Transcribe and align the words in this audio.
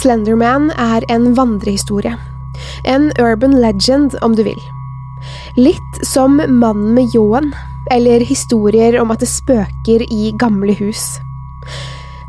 Slenderman 0.00 0.70
er 0.80 1.04
en 1.12 1.32
vandrehistorie. 1.36 2.16
En 2.84 3.10
urban 3.20 3.56
legend, 3.60 4.16
om 4.22 4.34
du 4.34 4.44
vil. 4.46 4.60
Litt 5.56 6.00
som 6.06 6.36
Mannen 6.36 6.94
med 6.94 7.14
ljåen, 7.14 7.52
eller 7.90 8.20
historier 8.24 8.96
om 9.00 9.12
at 9.14 9.22
det 9.22 9.30
spøker 9.30 10.04
i 10.10 10.32
gamle 10.40 10.74
hus. 10.78 11.18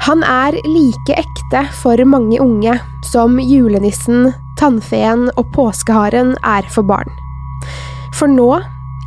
Han 0.05 0.21
er 0.27 0.57
like 0.67 1.15
ekte 1.17 1.63
for 1.81 2.01
mange 2.05 2.39
unge 2.41 2.75
som 3.05 3.39
julenissen, 3.41 4.33
tannfeen 4.59 5.29
og 5.33 5.49
påskeharen 5.55 6.35
er 6.45 6.67
for 6.71 6.85
barn. 6.85 7.09
For 8.15 8.29
nå, 8.31 8.61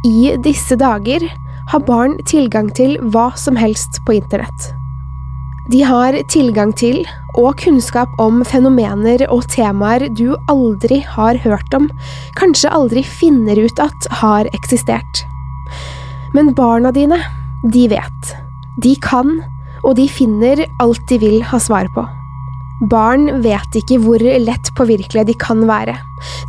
i 0.08 0.34
disse 0.44 0.76
dager, 0.80 1.24
har 1.68 1.84
barn 1.84 2.16
tilgang 2.26 2.72
til 2.74 2.96
hva 3.12 3.30
som 3.36 3.56
helst 3.60 4.00
på 4.06 4.16
internett. 4.18 4.72
De 5.68 5.82
har 5.84 6.16
tilgang 6.32 6.70
til 6.72 7.02
og 7.36 7.58
kunnskap 7.60 8.14
om 8.22 8.40
fenomener 8.48 9.26
og 9.28 9.44
temaer 9.52 10.06
du 10.16 10.32
aldri 10.48 11.02
har 11.04 11.36
hørt 11.44 11.76
om, 11.76 11.90
kanskje 12.38 12.72
aldri 12.72 13.02
finner 13.04 13.60
ut 13.60 13.82
at 13.84 14.08
har 14.22 14.48
eksistert. 14.56 15.22
Men 16.32 16.54
barna 16.56 16.92
dine, 16.94 17.20
de 17.68 17.84
vet. 17.92 18.34
De 18.80 18.94
kan, 19.04 19.42
og 19.84 19.98
de 20.00 20.08
finner 20.08 20.64
alt 20.80 21.04
de 21.10 21.20
vil 21.20 21.42
ha 21.52 21.60
svar 21.60 21.90
på. 21.92 22.06
Barn 22.88 23.42
vet 23.42 23.80
ikke 23.80 23.98
hvor 24.00 24.22
lett 24.22 24.70
påvirkelige 24.78 25.28
de 25.32 25.34
kan 25.36 25.64
være. 25.68 25.96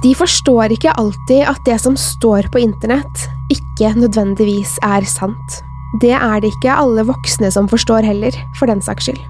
De 0.04 0.14
forstår 0.16 0.78
ikke 0.78 0.94
alltid 0.96 1.44
at 1.50 1.64
det 1.66 1.80
som 1.82 1.98
står 2.00 2.52
på 2.54 2.62
internett, 2.62 3.28
ikke 3.52 3.96
nødvendigvis 3.98 4.78
er 4.86 5.08
sant. 5.10 5.64
Det 5.98 6.14
er 6.14 6.42
det 6.42 6.52
ikke 6.54 6.76
alle 6.84 7.04
voksne 7.08 7.50
som 7.52 7.68
forstår 7.70 8.06
heller, 8.06 8.36
for 8.60 8.70
den 8.70 8.82
saks 8.82 9.10
skyld. 9.10 9.22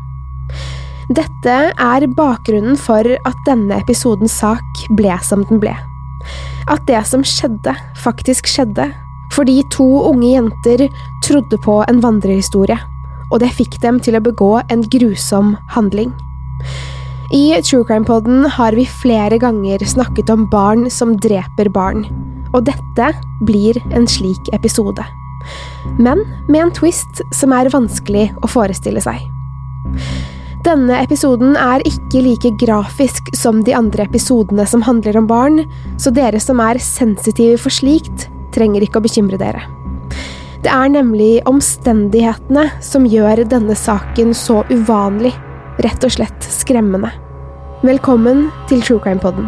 Dette 1.09 1.55
er 1.71 2.05
bakgrunnen 2.13 2.75
for 2.77 3.07
at 3.07 3.45
denne 3.47 3.79
episodens 3.79 4.35
sak 4.41 4.83
ble 4.99 5.15
som 5.25 5.45
den 5.49 5.61
ble. 5.63 5.73
At 6.69 6.83
det 6.85 6.99
som 7.07 7.23
skjedde, 7.25 7.73
faktisk 7.97 8.49
skjedde, 8.51 8.91
fordi 9.33 9.61
to 9.73 9.87
unge 10.11 10.33
jenter 10.35 10.85
trodde 11.25 11.57
på 11.63 11.79
en 11.87 12.01
vandrehistorie, 12.03 12.77
og 13.31 13.39
det 13.41 13.53
fikk 13.55 13.79
dem 13.81 14.01
til 14.03 14.17
å 14.19 14.23
begå 14.25 14.57
en 14.69 14.83
grusom 14.91 15.55
handling. 15.73 16.11
I 17.33 17.53
True 17.61 17.85
Crime-poden 17.85 18.47
har 18.57 18.77
vi 18.77 18.87
flere 18.89 19.37
ganger 19.41 19.85
snakket 19.85 20.29
om 20.33 20.47
barn 20.49 20.89
som 20.93 21.15
dreper 21.21 21.69
barn, 21.73 22.05
og 22.53 22.65
dette 22.69 23.13
blir 23.45 23.77
en 23.93 24.09
slik 24.09 24.49
episode. 24.57 25.05
Men 25.99 26.23
med 26.47 26.61
en 26.61 26.73
twist 26.75 27.21
som 27.35 27.53
er 27.55 27.71
vanskelig 27.73 28.29
å 28.43 28.49
forestille 28.51 29.03
seg. 29.03 29.25
Denne 30.65 30.97
episoden 30.99 31.55
er 31.55 31.83
ikke 31.87 32.21
like 32.25 32.51
grafisk 32.59 33.31
som 33.37 33.61
de 33.63 33.73
andre 33.77 34.03
episodene 34.09 34.65
som 34.67 34.83
handler 34.83 35.17
om 35.17 35.29
barn, 35.29 35.61
så 35.97 36.11
dere 36.11 36.41
som 36.43 36.59
er 36.59 36.81
sensitive 36.83 37.55
for 37.63 37.73
slikt, 37.73 38.27
trenger 38.55 38.83
ikke 38.83 38.99
å 38.99 39.05
bekymre 39.05 39.39
dere. 39.39 39.63
Det 40.59 40.71
er 40.73 40.91
nemlig 40.91 41.39
omstendighetene 41.47 42.65
som 42.83 43.07
gjør 43.07 43.45
denne 43.47 43.77
saken 43.79 44.35
så 44.35 44.65
uvanlig, 44.67 45.31
rett 45.79 46.03
og 46.03 46.17
slett 46.17 46.51
skremmende. 46.51 47.13
Velkommen 47.79 48.49
til 48.67 48.83
True 48.83 48.99
Crime-podden. 48.99 49.47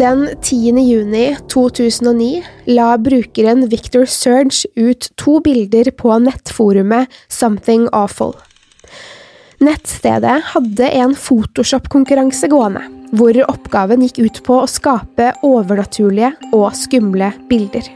Den 0.00 0.28
10. 0.42 0.78
juni 0.78 1.36
2009 1.52 2.42
la 2.64 2.98
brukeren 2.98 3.66
Victor 3.68 4.06
Surge 4.08 4.64
ut 4.74 5.10
to 5.20 5.34
bilder 5.44 5.90
på 5.92 6.14
nettforumet 6.24 7.12
Something 7.28 7.84
Awful. 7.92 8.32
Nettstedet 9.60 10.38
hadde 10.54 10.88
en 11.02 11.12
Photoshop-konkurranse 11.12 12.48
gående, 12.48 12.86
hvor 13.12 13.36
oppgaven 13.44 14.06
gikk 14.06 14.22
ut 14.24 14.40
på 14.46 14.62
å 14.62 14.70
skape 14.72 15.34
overnaturlige 15.44 16.32
og 16.48 16.72
skumle 16.80 17.28
bilder. 17.52 17.92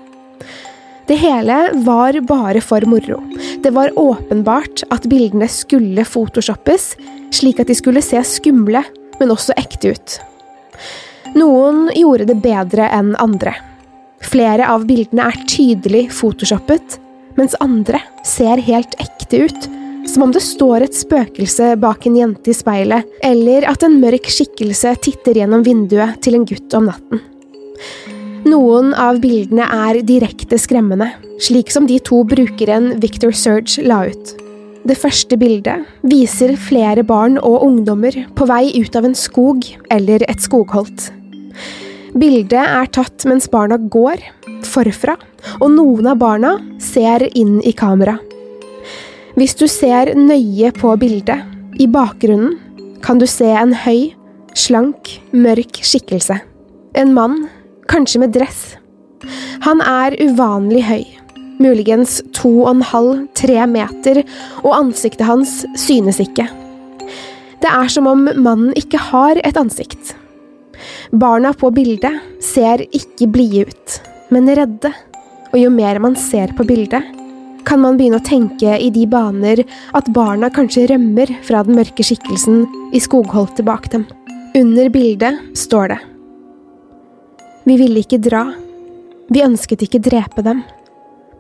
Det 1.09 1.17
hele 1.25 1.57
var 1.89 2.21
bare 2.29 2.61
for 2.61 2.85
moro. 2.85 3.23
Det 3.65 3.73
var 3.73 3.97
åpenbart 3.97 4.85
at 4.93 5.09
bildene 5.09 5.49
skulle 5.49 6.05
photoshoppes, 6.05 6.99
slik 7.33 7.65
at 7.65 7.73
de 7.73 7.81
skulle 7.81 8.05
se 8.05 8.21
skumle, 8.29 8.85
men 9.17 9.37
også 9.39 9.57
ekte 9.65 9.97
ut. 9.97 10.21
Noen 11.35 11.89
gjorde 11.99 12.29
det 12.29 12.37
bedre 12.43 12.87
enn 12.95 13.15
andre. 13.19 13.57
Flere 14.23 14.69
av 14.71 14.85
bildene 14.87 15.27
er 15.33 15.41
tydelig 15.51 16.07
photoshoppet, 16.15 17.01
mens 17.35 17.57
andre 17.65 17.99
ser 18.27 18.63
helt 18.63 18.95
ekte 19.03 19.49
ut, 19.49 19.67
som 20.07 20.27
om 20.27 20.35
det 20.35 20.45
står 20.45 20.85
et 20.85 20.95
spøkelse 20.95 21.73
bak 21.83 22.07
en 22.07 22.19
jente 22.21 22.53
i 22.53 22.57
speilet, 22.57 23.09
eller 23.27 23.67
at 23.67 23.83
en 23.83 23.97
mørk 23.99 24.29
skikkelse 24.31 24.95
titter 25.03 25.41
gjennom 25.41 25.65
vinduet 25.67 26.21
til 26.23 26.39
en 26.39 26.47
gutt 26.47 26.77
om 26.79 26.87
natten. 26.93 27.23
Noen 28.45 28.93
av 29.01 29.19
bildene 29.25 29.67
er 29.89 30.03
direkte 30.07 30.59
skremmende, 30.61 31.11
slik 31.43 31.73
som 31.75 31.89
de 31.91 31.99
to 32.05 32.21
brukeren 32.29 32.93
Victor 33.03 33.35
Surge 33.35 33.83
la 33.83 34.05
ut. 34.07 34.35
Det 34.85 34.99
første 35.01 35.39
bildet 35.41 35.89
viser 36.05 36.55
flere 36.61 37.03
barn 37.09 37.41
og 37.41 37.65
ungdommer 37.65 38.21
på 38.37 38.47
vei 38.47 38.69
ut 38.77 38.95
av 39.01 39.09
en 39.09 39.17
skog 39.17 39.65
eller 39.91 40.23
et 40.29 40.45
skogholt. 40.45 41.09
Bildet 42.15 42.61
er 42.61 42.91
tatt 42.95 43.25
mens 43.27 43.49
barna 43.51 43.79
går, 43.79 44.21
forfra, 44.67 45.17
og 45.61 45.73
noen 45.75 46.07
av 46.13 46.21
barna 46.21 46.55
ser 46.83 47.27
inn 47.35 47.59
i 47.67 47.75
kamera. 47.77 48.19
Hvis 49.35 49.57
du 49.59 49.67
ser 49.67 50.13
nøye 50.15 50.71
på 50.77 50.95
bildet, 51.01 51.43
i 51.83 51.89
bakgrunnen, 51.91 52.55
kan 53.03 53.19
du 53.19 53.27
se 53.27 53.49
en 53.51 53.75
høy, 53.75 54.13
slank, 54.55 55.11
mørk 55.35 55.81
skikkelse. 55.83 56.39
En 56.95 57.11
mann, 57.17 57.49
kanskje 57.91 58.23
med 58.23 58.35
dress. 58.37 58.77
Han 59.67 59.83
er 59.83 60.15
uvanlig 60.23 60.87
høy. 60.87 61.05
muligens 61.55 62.17
to 62.35 62.51
og 62.65 62.73
en 62.73 62.83
halv, 62.83 63.29
tre 63.39 63.63
meter, 63.71 64.25
og 64.65 64.75
ansiktet 64.75 65.27
hans 65.27 65.61
synes 65.79 66.19
ikke. 66.19 66.49
Det 67.63 67.71
er 67.71 67.89
som 67.89 68.09
om 68.11 68.27
mannen 68.35 68.73
ikke 68.75 68.99
har 68.99 69.39
et 69.39 69.57
ansikt. 69.57 70.17
Barna 71.13 71.53
på 71.53 71.71
bildet 71.75 72.21
ser 72.43 72.85
ikke 72.95 73.29
blide 73.31 73.67
ut, 73.69 73.99
men 74.33 74.49
redde, 74.49 74.93
og 75.53 75.59
jo 75.61 75.71
mer 75.71 76.01
man 76.03 76.17
ser 76.19 76.55
på 76.57 76.67
bildet, 76.67 77.05
kan 77.65 77.81
man 77.81 77.97
begynne 77.97 78.21
å 78.21 78.25
tenke 78.25 78.77
i 78.77 78.91
de 78.93 79.07
baner 79.09 79.63
at 79.97 80.09
barna 80.13 80.51
kanskje 80.53 80.87
rømmer 80.91 81.31
fra 81.47 81.63
den 81.65 81.79
mørke 81.79 82.05
skikkelsen 82.05 82.65
i 82.93 83.01
skogholtet 83.01 83.65
bak 83.65 83.89
dem. 83.93 84.05
Under 84.55 84.91
bildet 84.93 85.41
står 85.59 85.95
det 85.95 86.01
Vi 87.65 87.77
ville 87.81 88.03
ikke 88.05 88.21
dra. 88.21 88.45
Vi 89.33 89.43
ønsket 89.43 89.87
ikke 89.87 90.03
drepe 90.05 90.45
dem. 90.45 90.61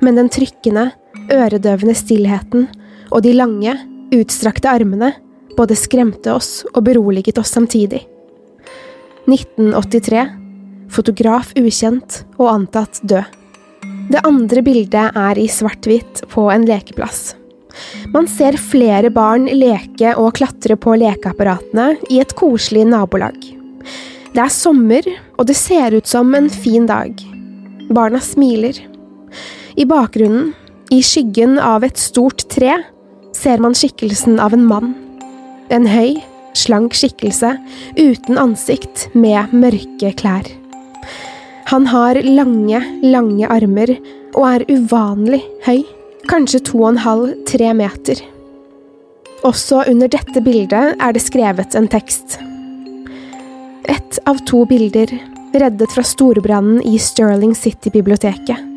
Men 0.00 0.16
den 0.16 0.30
trykkende, 0.32 0.88
øredøvende 1.30 1.94
stillheten 1.94 2.66
og 3.12 3.22
de 3.22 3.34
lange, 3.36 3.76
utstrakte 4.14 4.72
armene 4.72 5.12
både 5.56 5.76
skremte 5.78 6.32
oss 6.34 6.64
og 6.72 6.82
beroliget 6.88 7.38
oss 7.38 7.52
samtidig. 7.54 8.02
1983 9.26 10.24
Fotograf 10.94 11.52
ukjent 11.58 12.20
og 12.36 12.50
antatt 12.50 13.00
død. 13.02 13.24
Det 14.12 14.20
andre 14.28 14.60
bildet 14.64 15.16
er 15.16 15.38
i 15.40 15.46
svart-hvitt 15.50 16.26
på 16.30 16.44
en 16.52 16.66
lekeplass. 16.68 17.32
Man 18.12 18.28
ser 18.30 18.58
flere 18.60 19.10
barn 19.10 19.48
leke 19.50 20.12
og 20.20 20.36
klatre 20.38 20.76
på 20.78 20.94
lekeapparatene 21.00 21.94
i 22.12 22.20
et 22.22 22.34
koselig 22.38 22.84
nabolag. 22.90 23.38
Det 24.34 24.42
er 24.42 24.52
sommer, 24.52 25.06
og 25.38 25.48
det 25.48 25.56
ser 25.58 25.94
ut 25.94 26.10
som 26.10 26.34
en 26.34 26.50
fin 26.50 26.86
dag. 26.90 27.16
Barna 27.94 28.20
smiler. 28.22 28.76
I 29.74 29.86
bakgrunnen, 29.88 30.52
i 30.92 31.00
skyggen 31.02 31.56
av 31.58 31.86
et 31.86 31.98
stort 31.98 32.44
tre, 32.52 32.76
ser 33.34 33.62
man 33.62 33.74
skikkelsen 33.74 34.38
av 34.42 34.54
en 34.54 34.66
mann. 34.68 34.94
En 35.74 35.88
høy, 35.88 36.20
slank 36.58 36.94
skikkelse 36.96 37.54
uten 37.98 38.40
ansikt 38.40 39.08
med 39.14 39.52
mørke 39.54 40.12
klær. 40.18 40.48
Han 41.70 41.88
har 41.88 42.20
lange, 42.26 42.80
lange 43.02 43.48
armer 43.48 43.94
og 44.34 44.44
er 44.50 44.66
uvanlig 44.68 45.40
høy, 45.64 45.82
kanskje 46.28 46.60
to 46.68 46.82
og 46.82 46.90
en 46.92 47.02
halv, 47.04 47.30
tre 47.48 47.72
meter. 47.76 48.20
Også 49.44 49.82
under 49.90 50.08
dette 50.08 50.40
bildet 50.44 50.94
er 50.96 51.16
det 51.16 51.22
skrevet 51.24 51.76
en 51.76 51.88
tekst. 51.92 52.38
Ett 53.88 54.20
av 54.28 54.40
to 54.48 54.64
bilder, 54.68 55.10
reddet 55.54 55.92
fra 55.92 56.04
storbrannen 56.06 56.80
i 56.88 56.96
Sterling 57.00 57.52
City-biblioteket. 57.56 58.70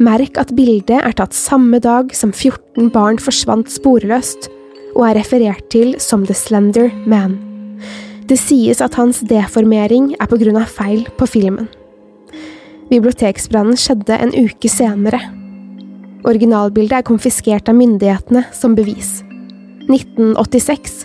Merk 0.00 0.38
at 0.40 0.52
bildet 0.56 1.00
er 1.00 1.16
tatt 1.16 1.36
samme 1.36 1.80
dag 1.84 2.12
som 2.16 2.32
14 2.32 2.90
barn 2.94 3.20
forsvant 3.20 3.72
sporløst, 3.72 4.50
og 4.96 5.04
er 5.10 5.18
referert 5.20 5.66
til 5.72 5.94
som 6.02 6.24
The 6.26 6.34
Slender 6.36 6.90
Man. 7.06 7.36
Det 8.26 8.38
sies 8.40 8.80
at 8.82 8.96
hans 8.98 9.20
deformering 9.28 10.14
er 10.16 10.28
på 10.30 10.38
grunn 10.40 10.58
av 10.58 10.70
feil 10.72 11.04
på 11.18 11.28
filmen. 11.30 11.68
Biblioteksbrannen 12.90 13.78
skjedde 13.78 14.16
en 14.18 14.32
uke 14.34 14.70
senere. 14.70 15.20
Originalbildet 16.26 17.00
er 17.00 17.06
konfiskert 17.06 17.68
av 17.70 17.76
myndighetene 17.78 18.46
som 18.56 18.74
bevis. 18.78 19.20
1986. 19.86 21.04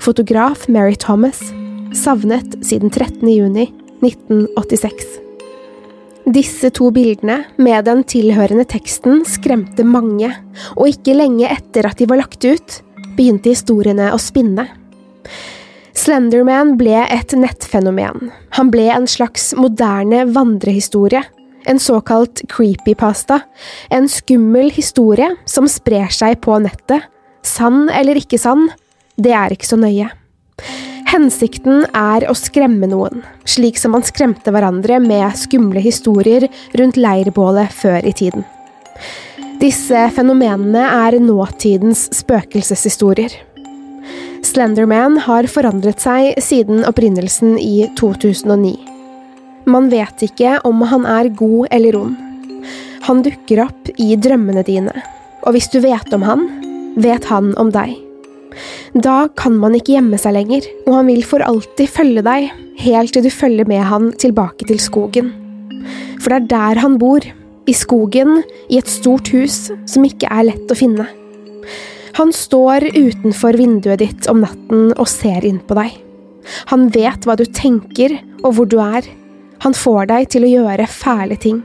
Fotograf 0.00 0.64
Mary 0.72 0.96
Thomas. 0.96 1.42
Savnet 1.92 2.56
siden 2.64 2.92
13. 2.92 3.26
juni 3.28 3.66
1986. 4.00 5.18
Disse 6.32 6.70
to 6.70 6.88
bildene, 6.94 7.42
med 7.58 7.84
den 7.88 8.04
tilhørende 8.06 8.64
teksten, 8.70 9.24
skremte 9.26 9.84
mange, 9.84 10.30
og 10.78 10.86
ikke 10.88 11.16
lenge 11.18 11.50
etter 11.50 11.88
at 11.88 11.98
de 11.98 12.06
var 12.08 12.22
lagt 12.22 12.46
ut, 12.46 12.78
begynte 13.16 13.52
historiene 13.52 14.10
å 14.14 14.20
spinne. 14.20 14.68
Slenderman 15.96 16.76
ble 16.80 16.96
et 17.04 17.34
nettfenomen. 17.36 18.30
Han 18.56 18.70
ble 18.72 18.88
en 18.94 19.06
slags 19.06 19.52
moderne 19.58 20.24
vandrehistorie. 20.32 21.22
En 21.68 21.78
såkalt 21.78 22.42
creepypasta. 22.50 23.38
En 23.90 24.08
skummel 24.10 24.72
historie 24.74 25.28
som 25.46 25.68
sprer 25.70 26.10
seg 26.10 26.40
på 26.42 26.56
nettet. 26.64 27.06
Sann 27.46 27.86
eller 27.90 28.18
ikke 28.18 28.38
sann, 28.38 28.68
det 29.18 29.34
er 29.36 29.54
ikke 29.54 29.68
så 29.68 29.78
nøye. 29.78 30.08
Hensikten 31.12 31.84
er 31.92 32.24
å 32.30 32.34
skremme 32.38 32.88
noen, 32.88 33.20
slik 33.44 33.76
som 33.76 33.92
man 33.92 34.04
skremte 34.06 34.54
hverandre 34.54 34.96
med 35.02 35.36
skumle 35.36 35.82
historier 35.84 36.46
rundt 36.78 36.96
leirbålet 36.96 37.74
før 37.82 38.06
i 38.08 38.14
tiden. 38.16 38.46
Disse 39.62 39.98
fenomenene 40.10 40.82
er 40.90 41.14
nåtidens 41.22 42.08
spøkelseshistorier. 42.16 43.30
Slenderman 44.42 45.20
har 45.22 45.46
forandret 45.46 46.02
seg 46.02 46.40
siden 46.42 46.80
opprinnelsen 46.88 47.54
i 47.62 47.84
2009. 48.00 48.72
Man 49.70 49.86
vet 49.92 50.24
ikke 50.26 50.56
om 50.66 50.82
han 50.90 51.06
er 51.06 51.30
god 51.38 51.68
eller 51.76 51.98
ond. 52.00 52.16
Han 53.06 53.22
dukker 53.22 53.62
opp 53.68 53.90
i 54.02 54.16
drømmene 54.18 54.64
dine, 54.66 54.94
og 55.46 55.54
hvis 55.54 55.70
du 55.70 55.78
vet 55.84 56.10
om 56.16 56.24
han, 56.26 56.42
vet 56.98 57.28
han 57.30 57.52
om 57.60 57.70
deg. 57.70 57.94
Da 58.98 59.28
kan 59.38 59.54
man 59.62 59.76
ikke 59.78 59.94
gjemme 59.94 60.18
seg 60.18 60.34
lenger, 60.40 60.66
og 60.88 60.96
han 60.98 61.12
vil 61.12 61.22
for 61.26 61.44
alltid 61.46 61.86
følge 61.90 62.26
deg, 62.26 62.50
helt 62.82 63.14
til 63.14 63.22
du 63.22 63.30
følger 63.30 63.70
med 63.70 63.86
han 63.86 64.10
tilbake 64.18 64.66
til 64.66 64.82
skogen. 64.82 65.30
For 66.18 66.34
det 66.34 66.40
er 66.40 66.50
der 66.50 66.82
han 66.82 66.98
bor, 66.98 67.22
i 67.68 67.74
skogen, 67.76 68.42
i 68.68 68.78
et 68.80 68.90
stort 68.90 69.30
hus 69.34 69.70
som 69.88 70.06
ikke 70.06 70.30
er 70.30 70.48
lett 70.50 70.72
å 70.72 70.78
finne. 70.78 71.06
Han 72.18 72.32
står 72.34 72.90
utenfor 72.92 73.56
vinduet 73.56 74.02
ditt 74.02 74.28
om 74.28 74.42
natten 74.44 74.90
og 74.98 75.08
ser 75.08 75.46
inn 75.48 75.62
på 75.64 75.76
deg. 75.78 75.94
Han 76.72 76.88
vet 76.92 77.24
hva 77.24 77.36
du 77.38 77.46
tenker 77.46 78.18
og 78.42 78.56
hvor 78.56 78.68
du 78.68 78.78
er. 78.82 79.06
Han 79.62 79.76
får 79.76 80.10
deg 80.10 80.32
til 80.34 80.46
å 80.46 80.50
gjøre 80.50 80.90
fæle 80.90 81.38
ting. 81.40 81.62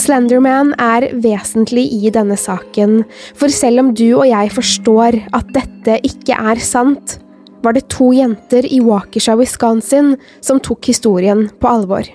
Slenderman 0.00 0.72
er 0.80 1.10
vesentlig 1.20 1.84
i 1.92 2.10
denne 2.14 2.38
saken, 2.40 3.02
for 3.36 3.52
selv 3.52 3.82
om 3.82 3.90
du 3.94 4.06
og 4.14 4.24
jeg 4.30 4.52
forstår 4.54 5.18
at 5.36 5.50
dette 5.52 5.98
ikke 6.08 6.38
er 6.40 6.62
sant, 6.64 7.18
var 7.60 7.76
det 7.76 7.90
to 7.92 8.08
jenter 8.16 8.64
i 8.64 8.80
Waukesha, 8.80 9.36
Wisconsin 9.36 10.14
som 10.40 10.62
tok 10.64 10.88
historien 10.88 11.50
på 11.60 11.68
alvor. 11.68 12.08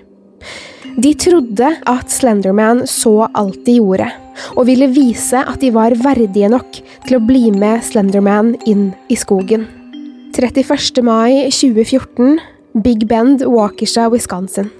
De 0.96 1.12
trodde 1.20 1.70
at 1.92 2.12
Slenderman 2.12 2.86
så 2.88 3.28
alt 3.36 3.66
de 3.68 3.80
gjorde, 3.82 4.08
og 4.56 4.68
ville 4.70 4.88
vise 4.96 5.42
at 5.42 5.60
de 5.60 5.72
var 5.76 5.96
verdige 6.00 6.48
nok 6.52 6.78
til 7.08 7.18
å 7.18 7.24
bli 7.24 7.50
med 7.52 7.84
Slenderman 7.84 8.54
inn 8.70 8.94
i 9.12 9.18
skogen. 9.20 9.68
31. 10.36 11.02
mai 11.04 11.48
2014, 11.52 12.40
Big 12.84 13.06
Bend, 13.08 13.44
Waukesha, 13.48 14.08
Wisconsin. 14.12 14.72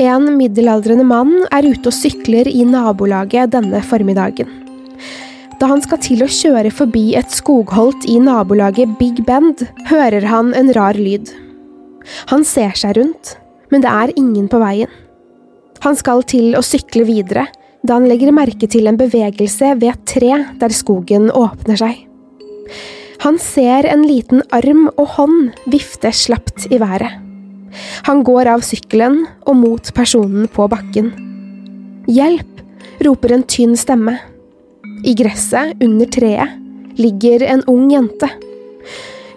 En 0.00 0.26
middelaldrende 0.38 1.04
mann 1.06 1.32
er 1.54 1.68
ute 1.68 1.88
og 1.90 1.94
sykler 1.94 2.48
i 2.50 2.64
nabolaget 2.66 3.52
denne 3.52 3.82
formiddagen. 3.84 4.48
Da 5.60 5.68
han 5.70 5.84
skal 5.84 6.00
til 6.02 6.24
å 6.24 6.28
kjøre 6.28 6.72
forbi 6.74 7.04
et 7.16 7.30
skogholt 7.32 8.08
i 8.10 8.18
nabolaget 8.20 8.98
Big 8.98 9.22
Bend, 9.28 9.62
hører 9.88 10.26
han 10.28 10.52
en 10.58 10.72
rar 10.76 10.98
lyd. 10.98 11.30
Han 12.32 12.44
ser 12.44 12.74
seg 12.76 12.98
rundt, 12.98 13.36
men 13.74 13.82
det 13.82 13.90
er 13.90 14.14
ingen 14.14 14.46
på 14.46 14.60
veien. 14.62 14.90
Han 15.82 15.96
skal 15.98 16.22
til 16.30 16.54
å 16.54 16.62
sykle 16.62 17.02
videre, 17.08 17.48
da 17.82 17.98
han 17.98 18.06
legger 18.08 18.30
merke 18.32 18.68
til 18.70 18.86
en 18.86 18.96
bevegelse 18.96 19.74
ved 19.80 19.90
et 19.90 20.04
tre 20.08 20.36
der 20.60 20.72
skogen 20.72 21.26
åpner 21.34 21.80
seg. 21.80 22.04
Han 23.24 23.40
ser 23.42 23.88
en 23.90 24.04
liten 24.06 24.44
arm 24.54 24.86
og 24.94 25.16
hånd 25.16 25.66
vifte 25.72 26.12
slapt 26.14 26.68
i 26.70 26.78
været. 26.78 27.18
Han 28.06 28.22
går 28.24 28.52
av 28.54 28.62
sykkelen 28.62 29.24
og 29.42 29.56
mot 29.58 29.90
personen 29.96 30.46
på 30.46 30.68
bakken. 30.70 31.10
Hjelp! 32.06 32.50
roper 33.04 33.34
en 33.34 33.42
tynn 33.50 33.74
stemme. 33.76 34.14
I 35.04 35.16
gresset 35.18 35.82
under 35.82 36.06
treet 36.14 36.54
ligger 37.00 37.42
en 37.42 37.64
ung 37.68 37.88
jente. 37.90 38.30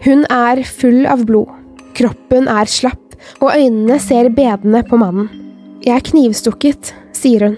Hun 0.06 0.28
er 0.30 0.62
full 0.68 1.08
av 1.10 1.26
blod. 1.26 1.50
Kroppen 1.98 2.46
er 2.52 2.70
slapp, 2.70 3.07
og 3.42 3.52
øynene 3.54 4.00
ser 4.04 4.30
bedende 4.34 4.84
på 4.88 5.00
mannen. 5.00 5.30
Jeg 5.86 5.96
er 5.96 6.06
knivstukket, 6.12 6.94
sier 7.16 7.48
hun. 7.48 7.58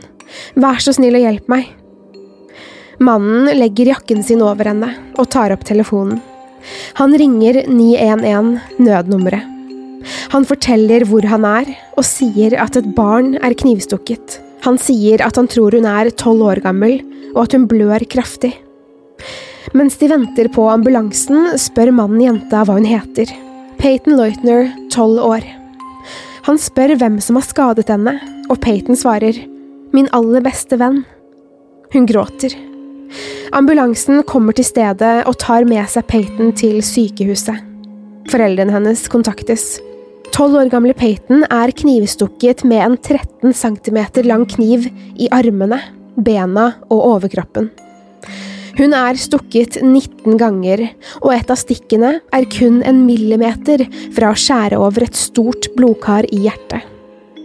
Vær 0.59 0.81
så 0.83 0.93
snill 0.95 1.17
og 1.17 1.23
hjelp 1.25 1.51
meg. 1.51 1.69
Mannen 2.99 3.47
legger 3.55 3.93
jakken 3.93 4.25
sin 4.27 4.43
over 4.43 4.67
henne 4.67 4.91
og 5.15 5.29
tar 5.31 5.53
opp 5.55 5.63
telefonen. 5.67 6.19
Han 6.99 7.15
ringer 7.17 7.63
911, 7.69 8.59
nødnummeret. 8.83 9.55
Han 10.33 10.45
forteller 10.47 11.03
hvor 11.07 11.25
han 11.27 11.45
er, 11.47 11.71
og 11.97 12.05
sier 12.07 12.55
at 12.61 12.77
et 12.79 12.87
barn 12.95 13.35
er 13.39 13.55
knivstukket. 13.57 14.39
Han 14.65 14.79
sier 14.79 15.23
at 15.23 15.39
han 15.39 15.47
tror 15.51 15.75
hun 15.75 15.87
er 15.87 16.11
tolv 16.19 16.43
år 16.51 16.63
gammel, 16.63 16.99
og 17.35 17.45
at 17.45 17.55
hun 17.55 17.67
blør 17.71 18.03
kraftig. 18.11 18.53
Mens 19.75 19.99
de 20.01 20.09
venter 20.11 20.49
på 20.51 20.65
ambulansen, 20.71 21.53
spør 21.59 21.93
mannen 21.95 22.23
jenta 22.23 22.63
hva 22.65 22.79
hun 22.79 22.87
heter. 22.87 23.31
Peyton 23.79 24.17
Leutner, 24.19 24.71
tolv 24.91 25.21
år. 25.23 25.45
Han 26.47 26.59
spør 26.61 26.95
hvem 26.99 27.19
som 27.23 27.39
har 27.39 27.47
skadet 27.47 27.89
henne, 27.91 28.15
og 28.49 28.59
Peyton 28.63 28.97
svarer 28.97 29.37
Min 29.95 30.09
aller 30.13 30.43
beste 30.45 30.77
venn. 30.79 31.01
Hun 31.93 32.05
gråter. 32.09 32.53
Ambulansen 33.57 34.21
kommer 34.29 34.53
til 34.53 34.67
stedet 34.67 35.13
og 35.25 35.37
tar 35.41 35.65
med 35.65 35.89
seg 35.89 36.05
Peyton 36.09 36.53
til 36.57 36.83
sykehuset. 36.85 37.57
Foreldrene 38.29 38.75
hennes 38.75 39.07
kontaktes. 39.09 39.79
Tolv 40.29 40.59
år 40.59 40.69
gamle 40.69 40.93
Peyton 40.93 41.41
er 41.49 41.73
knivstukket 41.73 42.61
med 42.69 42.83
en 42.85 42.97
13 43.01 43.55
cm 43.57 43.99
lang 44.29 44.45
kniv 44.51 44.85
i 45.17 45.29
armene, 45.33 45.81
bena 46.21 46.67
og 46.91 47.01
overkroppen. 47.15 47.71
Hun 48.79 48.93
er 48.95 49.17
stukket 49.19 49.75
19 49.83 50.37
ganger, 50.39 50.85
og 51.19 51.33
et 51.35 51.49
av 51.51 51.57
stikkene 51.59 52.13
er 52.31 52.45
kun 52.47 52.77
en 52.87 53.01
millimeter 53.03 53.83
fra 54.15 54.29
å 54.31 54.37
skjære 54.39 54.79
over 54.79 55.03
et 55.03 55.19
stort 55.19 55.67
blodkar 55.75 56.23
i 56.31 56.45
hjertet. 56.45 56.85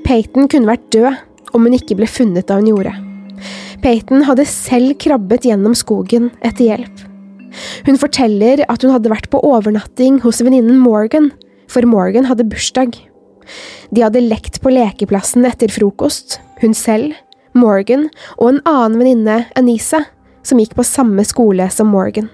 Peyton 0.07 0.47
kunne 0.47 0.71
vært 0.71 0.87
død 0.95 1.57
om 1.57 1.67
hun 1.67 1.75
ikke 1.75 1.97
ble 1.99 2.07
funnet 2.07 2.47
da 2.47 2.61
hun 2.61 2.71
gjorde. 2.71 2.95
Peyton 3.83 4.23
hadde 4.29 4.47
selv 4.47 4.95
krabbet 5.03 5.49
gjennom 5.49 5.75
skogen 5.75 6.31
etter 6.39 6.69
hjelp. 6.69 7.03
Hun 7.89 7.99
forteller 7.99 8.63
at 8.71 8.87
hun 8.87 8.95
hadde 8.95 9.11
vært 9.11 9.27
på 9.35 9.43
overnatting 9.43 10.23
hos 10.23 10.39
venninnen 10.45 10.79
Morgan, 10.79 11.33
for 11.67 11.83
Morgan 11.83 12.31
hadde 12.31 12.47
bursdag. 12.47 12.95
De 13.91 14.07
hadde 14.07 14.23
lekt 14.23 14.63
på 14.63 14.71
lekeplassen 14.71 15.51
etter 15.51 15.73
frokost, 15.73 16.39
hun 16.63 16.79
selv, 16.79 17.19
Morgan 17.59 18.07
og 18.39 18.53
en 18.53 18.67
annen 18.71 19.01
venninne, 19.03 19.45
Anisa, 19.59 20.07
som 20.45 20.61
gikk 20.61 20.77
på 20.79 20.87
samme 20.87 21.25
skole 21.27 21.67
som 21.73 21.91
Morgan. 21.93 22.29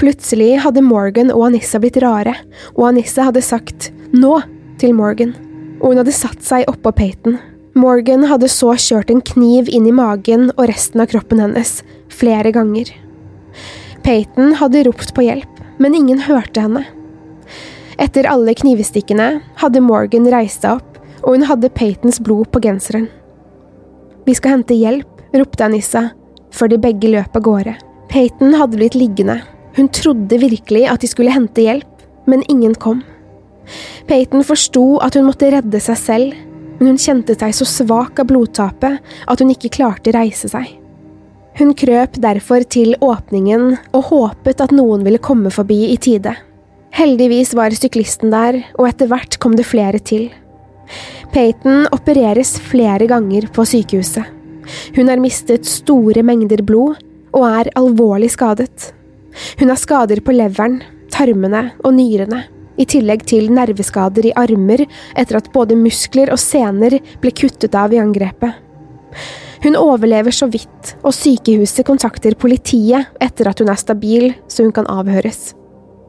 Plutselig 0.00 0.62
hadde 0.64 0.80
Morgan 0.80 1.32
og 1.34 1.50
Anissa 1.50 1.80
blitt 1.82 1.98
rare, 2.00 2.32
og 2.72 2.86
Anissa 2.88 3.26
hadde 3.26 3.42
sagt 3.44 3.90
nå 4.16 4.38
til 4.80 4.94
Morgan, 4.96 5.34
og 5.80 5.92
hun 5.92 6.00
hadde 6.00 6.14
satt 6.16 6.40
seg 6.46 6.68
oppå 6.70 6.94
Peyton. 6.96 7.36
Morgan 7.76 8.24
hadde 8.30 8.48
så 8.50 8.72
kjørt 8.80 9.12
en 9.12 9.20
kniv 9.22 9.68
inn 9.70 9.86
i 9.86 9.94
magen 9.94 10.48
og 10.56 10.64
resten 10.70 11.02
av 11.04 11.10
kroppen 11.12 11.42
hennes, 11.42 11.82
flere 12.10 12.52
ganger. 12.54 12.88
Peyton 14.02 14.56
hadde 14.58 14.86
ropt 14.88 15.12
på 15.14 15.26
hjelp, 15.26 15.60
men 15.78 15.94
ingen 15.94 16.24
hørte 16.24 16.64
henne. 16.64 16.86
Etter 18.00 18.24
alle 18.30 18.54
knivstikkene 18.56 19.42
hadde 19.60 19.84
Morgan 19.84 20.28
reist 20.32 20.64
seg 20.64 20.80
opp, 20.80 20.96
og 21.20 21.36
hun 21.36 21.44
hadde 21.50 21.72
Peytons 21.76 22.20
blod 22.24 22.48
på 22.54 22.62
genseren. 22.64 23.10
Vi 24.24 24.32
skal 24.36 24.56
hente 24.56 24.76
hjelp, 24.76 25.20
ropte 25.36 25.66
Anissa, 25.68 26.08
før 26.54 26.72
de 26.72 26.80
begge 26.82 27.12
løp 27.12 27.36
av 27.36 27.44
gårde. 27.46 27.76
Peyton 28.10 28.56
hadde 28.58 28.78
blitt 28.80 28.98
liggende. 28.98 29.40
Hun 29.76 29.88
trodde 29.94 30.40
virkelig 30.42 30.86
at 30.90 31.02
de 31.02 31.10
skulle 31.10 31.34
hente 31.34 31.62
hjelp, 31.62 32.04
men 32.26 32.42
ingen 32.50 32.74
kom. 32.74 33.04
Peyton 34.08 34.42
forsto 34.46 34.98
at 35.04 35.14
hun 35.14 35.28
måtte 35.28 35.50
redde 35.54 35.80
seg 35.82 35.98
selv, 36.00 36.36
men 36.80 36.92
hun 36.92 37.00
kjente 37.00 37.36
seg 37.38 37.54
så 37.54 37.66
svak 37.68 38.18
av 38.22 38.30
blodtapet 38.30 38.98
at 39.30 39.42
hun 39.42 39.52
ikke 39.52 39.72
klarte 39.76 40.10
å 40.10 40.16
reise 40.16 40.50
seg. 40.50 40.66
Hun 41.60 41.74
krøp 41.76 42.16
derfor 42.22 42.64
til 42.64 42.94
åpningen 43.04 43.74
og 43.92 44.06
håpet 44.10 44.62
at 44.64 44.74
noen 44.74 45.04
ville 45.06 45.22
komme 45.22 45.52
forbi 45.52 45.90
i 45.90 45.98
tide. 46.00 46.32
Heldigvis 46.96 47.52
var 47.54 47.74
syklisten 47.76 48.32
der, 48.32 48.62
og 48.78 48.88
etter 48.88 49.10
hvert 49.10 49.38
kom 49.42 49.54
det 49.58 49.68
flere 49.68 50.00
til. 50.02 50.30
Peyton 51.34 51.84
opereres 51.94 52.56
flere 52.70 53.06
ganger 53.10 53.46
på 53.54 53.66
sykehuset. 53.68 54.39
Hun 54.96 55.10
har 55.10 55.22
mistet 55.22 55.68
store 55.68 56.24
mengder 56.26 56.62
blod 56.66 57.00
og 57.36 57.44
er 57.46 57.72
alvorlig 57.78 58.30
skadet. 58.34 58.90
Hun 59.60 59.70
har 59.70 59.78
skader 59.78 60.22
på 60.24 60.34
leveren, 60.34 60.80
tarmene 61.10 61.70
og 61.84 61.94
nyrene 61.98 62.44
i 62.80 62.86
tillegg 62.88 63.26
til 63.28 63.50
nerveskader 63.52 64.30
i 64.30 64.34
armer 64.38 64.86
etter 64.86 65.38
at 65.40 65.50
både 65.54 65.76
muskler 65.78 66.32
og 66.32 66.40
sener 66.40 66.98
ble 67.20 67.32
kuttet 67.36 67.76
av 67.76 67.92
i 67.94 68.00
angrepet. 68.00 68.56
Hun 69.60 69.76
overlever 69.76 70.32
så 70.32 70.48
vidt, 70.48 70.94
og 71.04 71.12
sykehuset 71.12 71.84
kontakter 71.84 72.36
politiet 72.40 73.10
etter 73.20 73.50
at 73.50 73.60
hun 73.60 73.68
er 73.68 73.80
stabil, 73.80 74.30
så 74.48 74.64
hun 74.64 74.72
kan 74.72 74.88
avhøres. 74.88 75.50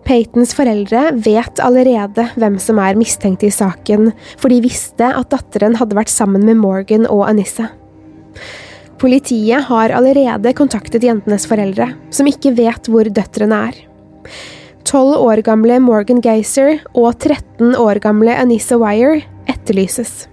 Peytons 0.07 0.55
foreldre 0.57 1.09
vet 1.19 1.59
allerede 1.61 2.29
hvem 2.39 2.55
som 2.63 2.79
er 2.81 2.97
mistenkt 2.97 3.43
i 3.45 3.51
saken, 3.53 4.13
for 4.39 4.49
de 4.49 4.61
visste 4.63 5.11
at 5.11 5.29
datteren 5.33 5.75
hadde 5.81 5.99
vært 5.99 6.13
sammen 6.13 6.47
med 6.47 6.61
Morgan 6.63 7.05
og 7.11 7.27
Anissa. 7.27 7.67
Politiet 9.01 9.65
har 9.65 9.93
allerede 9.97 10.53
kontaktet 10.53 11.03
jentenes 11.03 11.47
foreldre, 11.49 11.89
som 12.13 12.27
ikke 12.29 12.53
vet 12.57 12.89
hvor 12.91 13.09
døtrene 13.09 13.61
er. 13.71 13.79
12 14.85 15.17
år 15.23 15.41
gamle 15.45 15.79
Morgan 15.81 16.21
Gazer 16.21 16.81
og 16.93 17.15
13 17.17 17.75
år 17.79 18.01
gamle 18.03 18.35
Anissa 18.37 18.77
Wire 18.81 19.21
etterlyses. 19.49 20.27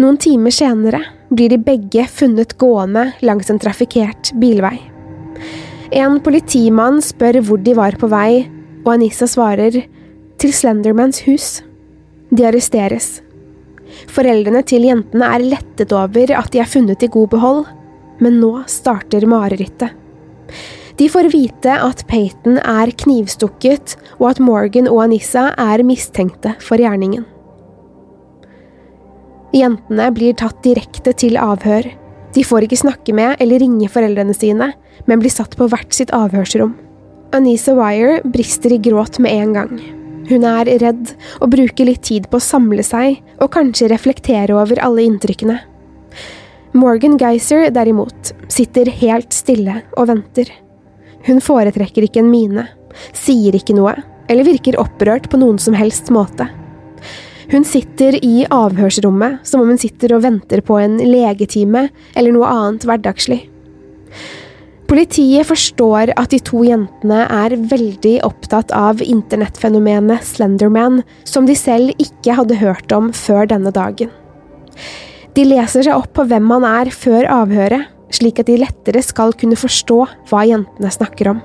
Noen 0.00 0.18
timer 0.20 0.52
senere 0.52 1.00
blir 1.30 1.52
de 1.52 1.60
begge 1.62 2.06
funnet 2.10 2.56
gående 2.58 3.06
langs 3.24 3.50
en 3.52 3.60
trafikkert 3.62 4.32
bilvei. 4.42 4.76
En 5.94 6.18
politimann 6.24 7.00
spør 7.04 7.40
hvor 7.46 7.62
de 7.62 7.76
var 7.78 7.96
på 8.00 8.10
vei, 8.10 8.44
og 8.84 8.96
Anissa 8.96 9.28
svarer 9.30 9.84
til 10.40 10.52
Slendermans 10.52 11.22
hus. 11.28 11.62
De 12.34 12.44
arresteres. 12.48 13.23
Foreldrene 14.12 14.62
til 14.66 14.86
jentene 14.88 15.28
er 15.36 15.44
lettet 15.44 15.92
over 15.94 16.32
at 16.38 16.52
de 16.52 16.62
er 16.62 16.70
funnet 16.70 17.02
i 17.04 17.10
god 17.12 17.30
behold, 17.34 17.64
men 18.22 18.40
nå 18.42 18.52
starter 18.70 19.26
marerittet. 19.28 19.92
De 20.94 21.08
får 21.10 21.26
vite 21.32 21.72
at 21.82 22.04
Peyton 22.06 22.60
er 22.62 22.92
knivstukket, 23.02 23.96
og 24.20 24.28
at 24.30 24.42
Morgan 24.42 24.86
og 24.90 25.02
Anissa 25.08 25.48
er 25.58 25.82
mistenkte 25.86 26.54
for 26.62 26.78
gjerningen. 26.78 27.26
Jentene 29.54 30.06
blir 30.14 30.34
tatt 30.38 30.62
direkte 30.66 31.14
til 31.18 31.38
avhør. 31.38 31.86
De 32.34 32.42
får 32.46 32.66
ikke 32.66 32.80
snakke 32.80 33.14
med 33.14 33.42
eller 33.42 33.62
ringe 33.62 33.90
foreldrene 33.90 34.34
sine, 34.34 34.72
men 35.06 35.22
blir 35.22 35.34
satt 35.34 35.54
på 35.58 35.68
hvert 35.70 35.94
sitt 35.94 36.14
avhørsrom. 36.14 36.74
Anissa 37.34 37.74
Wire 37.74 38.20
brister 38.30 38.74
i 38.74 38.80
gråt 38.82 39.18
med 39.22 39.34
en 39.34 39.54
gang. 39.58 39.76
Hun 40.28 40.44
er 40.48 40.70
redd 40.80 41.12
og 41.40 41.50
bruker 41.52 41.88
litt 41.88 42.04
tid 42.08 42.30
på 42.30 42.40
å 42.40 42.44
samle 42.44 42.84
seg 42.86 43.20
og 43.42 43.52
kanskje 43.54 43.90
reflektere 43.92 44.56
over 44.56 44.80
alle 44.84 45.04
inntrykkene. 45.04 45.58
Morgan 46.74 47.18
Geyser, 47.20 47.68
derimot, 47.70 48.32
sitter 48.50 48.90
helt 49.02 49.34
stille 49.36 49.82
og 49.94 50.08
venter. 50.10 50.48
Hun 51.28 51.38
foretrekker 51.44 52.08
ikke 52.08 52.24
en 52.24 52.32
mine, 52.32 52.66
sier 53.14 53.54
ikke 53.54 53.76
noe, 53.76 53.94
eller 54.26 54.48
virker 54.48 54.80
opprørt 54.80 55.28
på 55.30 55.38
noen 55.40 55.60
som 55.62 55.76
helst 55.76 56.10
måte. 56.14 56.48
Hun 57.52 57.64
sitter 57.68 58.16
i 58.24 58.46
avhørsrommet 58.48 59.44
som 59.46 59.62
om 59.62 59.70
hun 59.70 59.80
sitter 59.80 60.16
og 60.16 60.24
venter 60.24 60.64
på 60.64 60.80
en 60.80 60.96
legetime 60.98 61.88
eller 62.16 62.34
noe 62.34 62.48
annet 62.50 62.86
hverdagslig. 62.88 63.42
Politiet 64.94 65.48
forstår 65.48 66.12
at 66.14 66.30
de 66.30 66.38
to 66.38 66.60
jentene 66.62 67.24
er 67.26 67.56
veldig 67.66 68.12
opptatt 68.22 68.70
av 68.78 69.00
internettfenomenet 69.02 70.22
Slenderman, 70.22 71.00
som 71.26 71.48
de 71.48 71.56
selv 71.58 71.90
ikke 71.98 72.36
hadde 72.38 72.60
hørt 72.60 72.94
om 72.94 73.08
før 73.10 73.48
denne 73.50 73.72
dagen. 73.74 74.12
De 75.34 75.48
leser 75.48 75.82
seg 75.82 75.98
opp 75.98 76.12
på 76.14 76.28
hvem 76.30 76.46
han 76.54 76.68
er 76.68 76.92
før 76.94 77.26
avhøret, 77.40 77.90
slik 78.14 78.38
at 78.38 78.46
de 78.46 78.60
lettere 78.62 79.02
skal 79.02 79.34
kunne 79.34 79.58
forstå 79.58 79.98
hva 80.30 80.46
jentene 80.46 80.94
snakker 80.94 81.32
om. 81.32 81.42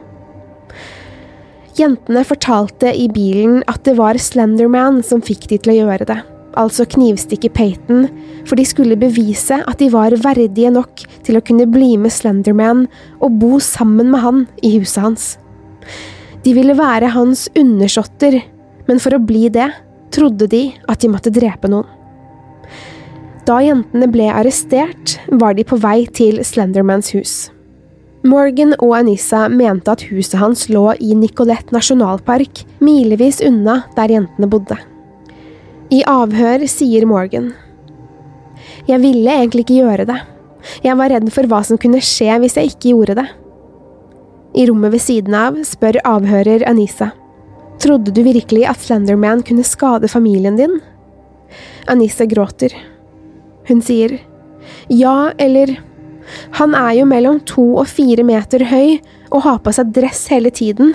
Jentene 1.79 2.21
fortalte 2.29 2.93
i 2.93 3.09
bilen 3.09 3.63
at 3.65 3.81
det 3.89 3.97
var 3.97 4.21
Slenderman 4.21 5.01
som 5.01 5.25
fikk 5.25 5.49
de 5.49 5.57
til 5.57 5.73
å 5.73 5.79
gjøre 5.79 6.05
det, 6.05 6.21
altså 6.57 6.85
knivstikke 6.89 7.51
Peyton, 7.53 8.07
for 8.47 8.57
de 8.57 8.65
skulle 8.67 8.97
bevise 8.99 9.59
at 9.59 9.81
de 9.81 9.89
var 9.93 10.15
verdige 10.23 10.71
nok 10.73 11.03
til 11.25 11.37
å 11.37 11.43
kunne 11.45 11.67
bli 11.69 11.95
med 12.01 12.13
Slenderman 12.13 12.87
og 13.19 13.37
bo 13.41 13.59
sammen 13.63 14.09
med 14.13 14.23
han 14.23 14.41
i 14.65 14.73
huset 14.77 15.03
hans. 15.03 15.27
De 16.45 16.55
ville 16.55 16.77
være 16.77 17.11
hans 17.13 17.47
undersåtter, 17.59 18.39
men 18.87 19.01
for 19.03 19.15
å 19.15 19.21
bli 19.21 19.49
det 19.53 19.69
trodde 20.15 20.47
de 20.49 20.69
at 20.89 21.03
de 21.03 21.11
måtte 21.11 21.33
drepe 21.33 21.69
noen. 21.69 21.87
Da 23.47 23.59
jentene 23.65 24.05
ble 24.11 24.27
arrestert, 24.29 25.15
var 25.41 25.55
de 25.57 25.65
på 25.65 25.79
vei 25.81 26.03
til 26.13 26.43
Slendermans 26.45 27.09
hus. 27.15 27.33
Morgan 28.27 28.75
og 28.77 28.93
Anissa 28.97 29.45
mente 29.49 29.93
at 29.95 30.03
huset 30.11 30.37
hans 30.41 30.67
lå 30.69 30.91
i 30.99 31.15
Nicolette 31.17 31.73
nasjonalpark, 31.73 32.65
milevis 32.83 33.39
unna 33.45 33.83
der 33.95 34.11
jentene 34.11 34.49
bodde. 34.51 34.77
I 35.89 36.03
avhør 36.05 36.67
sier 36.69 37.01
Morgan. 37.09 37.47
Jeg 38.85 39.01
ville 39.01 39.33
egentlig 39.33 39.63
ikke 39.65 39.79
gjøre 39.79 40.05
det. 40.05 40.17
Jeg 40.85 40.97
var 40.99 41.09
redd 41.09 41.31
for 41.33 41.49
hva 41.49 41.63
som 41.65 41.79
kunne 41.81 42.01
skje 42.05 42.35
hvis 42.43 42.59
jeg 42.59 42.69
ikke 42.69 42.91
gjorde 42.91 43.15
det. 43.17 43.25
I 44.53 44.67
rommet 44.69 44.93
ved 44.93 45.01
siden 45.01 45.33
av 45.33 45.57
spør 45.65 45.97
avhører 46.05 46.67
Anissa. 46.69 47.09
Trodde 47.81 48.13
du 48.13 48.21
virkelig 48.21 48.67
at 48.69 48.83
Slenderman 48.83 49.41
kunne 49.47 49.65
skade 49.65 50.11
familien 50.11 50.59
din? 50.59 50.77
Anissa 51.89 52.27
gråter. 52.29 52.75
Hun 53.65 53.81
sier 53.81 54.19
ja, 54.93 55.31
eller 55.41 55.73
han 56.59 56.77
er 56.77 56.99
jo 56.99 57.09
mellom 57.09 57.41
to 57.49 57.65
og 57.81 57.89
fire 57.89 58.21
meter 58.27 58.67
høy 58.69 58.99
og 59.31 59.41
har 59.47 59.57
på 59.65 59.73
seg 59.73 59.89
dress 59.95 60.27
hele 60.29 60.53
tiden, 60.53 60.93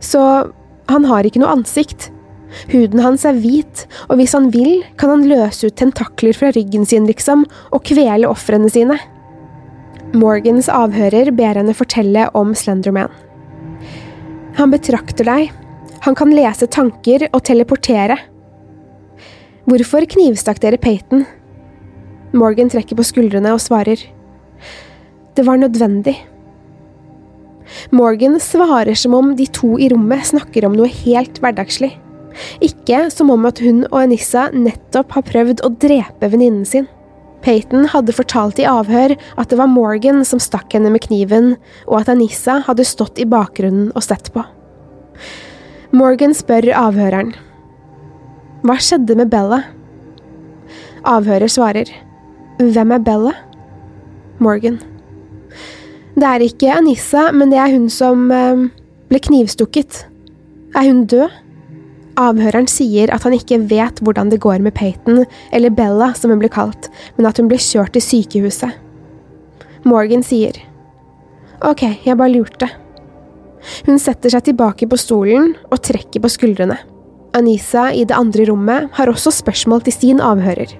så 0.00 0.48
han 0.88 1.04
har 1.10 1.28
ikke 1.28 1.42
noe 1.42 1.52
ansikt. 1.58 2.08
Huden 2.72 3.02
hans 3.02 3.24
er 3.28 3.38
hvit, 3.38 3.86
og 4.08 4.18
hvis 4.20 4.34
han 4.36 4.50
vil, 4.54 4.82
kan 5.00 5.12
han 5.14 5.26
løse 5.28 5.68
ut 5.68 5.76
tentakler 5.78 6.36
fra 6.36 6.52
ryggen 6.54 6.86
sin, 6.88 7.08
liksom, 7.08 7.46
og 7.72 7.84
kvele 7.88 8.28
ofrene 8.28 8.70
sine. 8.72 8.98
Morgans 10.12 10.68
avhører 10.68 11.32
ber 11.32 11.56
henne 11.56 11.74
fortelle 11.76 12.26
om 12.36 12.52
Slenderman. 12.56 13.12
Han 14.58 14.72
betrakter 14.74 15.24
deg, 15.24 15.52
han 16.04 16.16
kan 16.18 16.34
lese 16.34 16.68
tanker 16.68 17.28
og 17.30 17.40
teleportere. 17.46 18.18
Hvorfor 19.70 20.04
knivstakk 20.10 20.60
dere 20.60 20.80
Peyton? 20.82 21.24
Morgan 22.34 22.70
trekker 22.72 22.98
på 22.98 23.06
skuldrene 23.06 23.52
og 23.54 23.62
svarer. 23.62 24.00
Det 25.36 25.46
var 25.46 25.60
nødvendig. 25.60 26.16
Morgan 27.94 28.38
svarer 28.42 28.96
som 28.98 29.14
om 29.16 29.32
de 29.36 29.46
to 29.46 29.76
i 29.80 29.88
rommet 29.92 30.26
snakker 30.28 30.66
om 30.66 30.74
noe 30.76 30.90
helt 30.90 31.38
hverdagslig. 31.40 31.94
Ikke 32.64 33.04
som 33.12 33.30
om 33.34 33.46
at 33.48 33.60
hun 33.62 33.84
og 33.90 34.00
Anissa 34.04 34.48
nettopp 34.54 35.14
har 35.16 35.26
prøvd 35.28 35.62
å 35.64 35.72
drepe 35.82 36.30
venninnen 36.32 36.66
sin. 36.68 36.88
Peyton 37.42 37.88
hadde 37.90 38.14
fortalt 38.14 38.60
i 38.62 38.66
avhør 38.70 39.16
at 39.18 39.50
det 39.50 39.58
var 39.58 39.70
Morgan 39.70 40.22
som 40.26 40.40
stakk 40.42 40.76
henne 40.76 40.92
med 40.94 41.02
kniven, 41.08 41.56
og 41.88 42.02
at 42.02 42.12
Anissa 42.12 42.60
hadde 42.68 42.86
stått 42.86 43.18
i 43.18 43.26
bakgrunnen 43.28 43.90
og 43.96 44.06
sett 44.06 44.30
på. 44.34 44.44
Morgan 45.92 46.36
spør 46.36 46.70
avhøreren. 46.78 47.34
Hva 48.62 48.78
skjedde 48.78 49.18
med 49.18 49.32
Bella? 49.32 49.64
Avhører 51.02 51.50
svarer. 51.50 51.90
Hvem 52.62 52.94
er 52.94 53.02
Bella? 53.02 53.34
Morgan. 54.42 54.78
Det 56.14 56.28
er 56.28 56.44
ikke 56.46 56.70
Anissa, 56.76 57.30
men 57.34 57.50
det 57.50 57.58
er 57.58 57.74
hun 57.74 57.88
som 57.90 58.28
eh, 58.30 58.66
ble 59.10 59.20
knivstukket. 59.26 60.04
Er 60.78 60.86
hun 60.88 61.04
død? 61.10 61.41
Avhøreren 62.20 62.68
sier 62.68 63.08
at 63.14 63.24
han 63.24 63.32
ikke 63.36 63.62
vet 63.70 64.02
hvordan 64.04 64.28
det 64.32 64.42
går 64.44 64.60
med 64.64 64.74
Peyton, 64.76 65.24
eller 65.52 65.72
Bella 65.72 66.12
som 66.18 66.32
hun 66.32 66.42
blir 66.42 66.52
kalt, 66.52 66.90
men 67.16 67.28
at 67.28 67.40
hun 67.40 67.48
blir 67.48 67.62
kjørt 67.62 67.94
til 67.96 68.04
sykehuset. 68.04 68.76
Morgan 69.88 70.22
sier 70.22 70.60
Ok, 71.62 71.84
jeg 72.04 72.18
bare 72.18 72.32
lurte. 72.34 72.68
Hun 73.86 74.00
setter 74.02 74.32
seg 74.34 74.48
tilbake 74.48 74.88
på 74.90 74.98
stolen 74.98 75.52
og 75.70 75.80
trekker 75.86 76.22
på 76.22 76.30
skuldrene. 76.32 76.76
Anisa 77.38 77.88
i 77.94 78.02
det 78.04 78.16
andre 78.16 78.44
rommet 78.50 78.90
har 78.98 79.08
også 79.08 79.32
spørsmål 79.32 79.84
til 79.86 79.94
sin 79.94 80.20
avhører. 80.20 80.74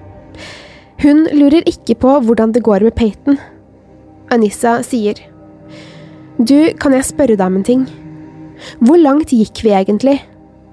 Hun 1.01 1.25
lurer 1.33 1.65
ikke 1.65 1.95
på 2.03 2.17
hvordan 2.27 2.53
det 2.53 2.65
går 2.67 2.85
med 2.85 2.95
Peyton. 2.99 3.39
Anissa 4.31 4.81
sier 4.85 5.17
Du, 6.37 6.73
kan 6.79 6.93
jeg 6.93 7.07
spørre 7.07 7.37
deg 7.37 7.47
om 7.47 7.57
en 7.59 7.65
ting? 7.65 7.87
Hvor 8.83 8.99
langt 8.99 9.33
gikk 9.33 9.63
vi 9.65 9.73
egentlig? 9.73 10.19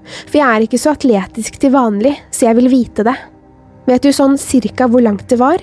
For 0.03 0.39
jeg 0.39 0.47
er 0.47 0.65
ikke 0.65 0.79
så 0.81 0.95
atletisk 0.95 1.59
til 1.61 1.73
vanlig, 1.75 2.15
så 2.33 2.49
jeg 2.49 2.57
vil 2.59 2.71
vite 2.71 3.05
det. 3.07 3.15
Vet 3.89 4.05
du 4.05 4.11
sånn 4.15 4.37
cirka 4.41 4.87
hvor 4.89 5.03
langt 5.03 5.27
det 5.31 5.39
var? 5.41 5.61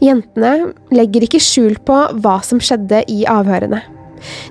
Jentene 0.00 0.72
legger 0.94 1.26
ikke 1.26 1.42
skjul 1.44 1.76
på 1.84 1.96
hva 2.22 2.38
som 2.44 2.60
skjedde 2.62 3.02
i 3.12 3.22
avhørene. 3.28 3.82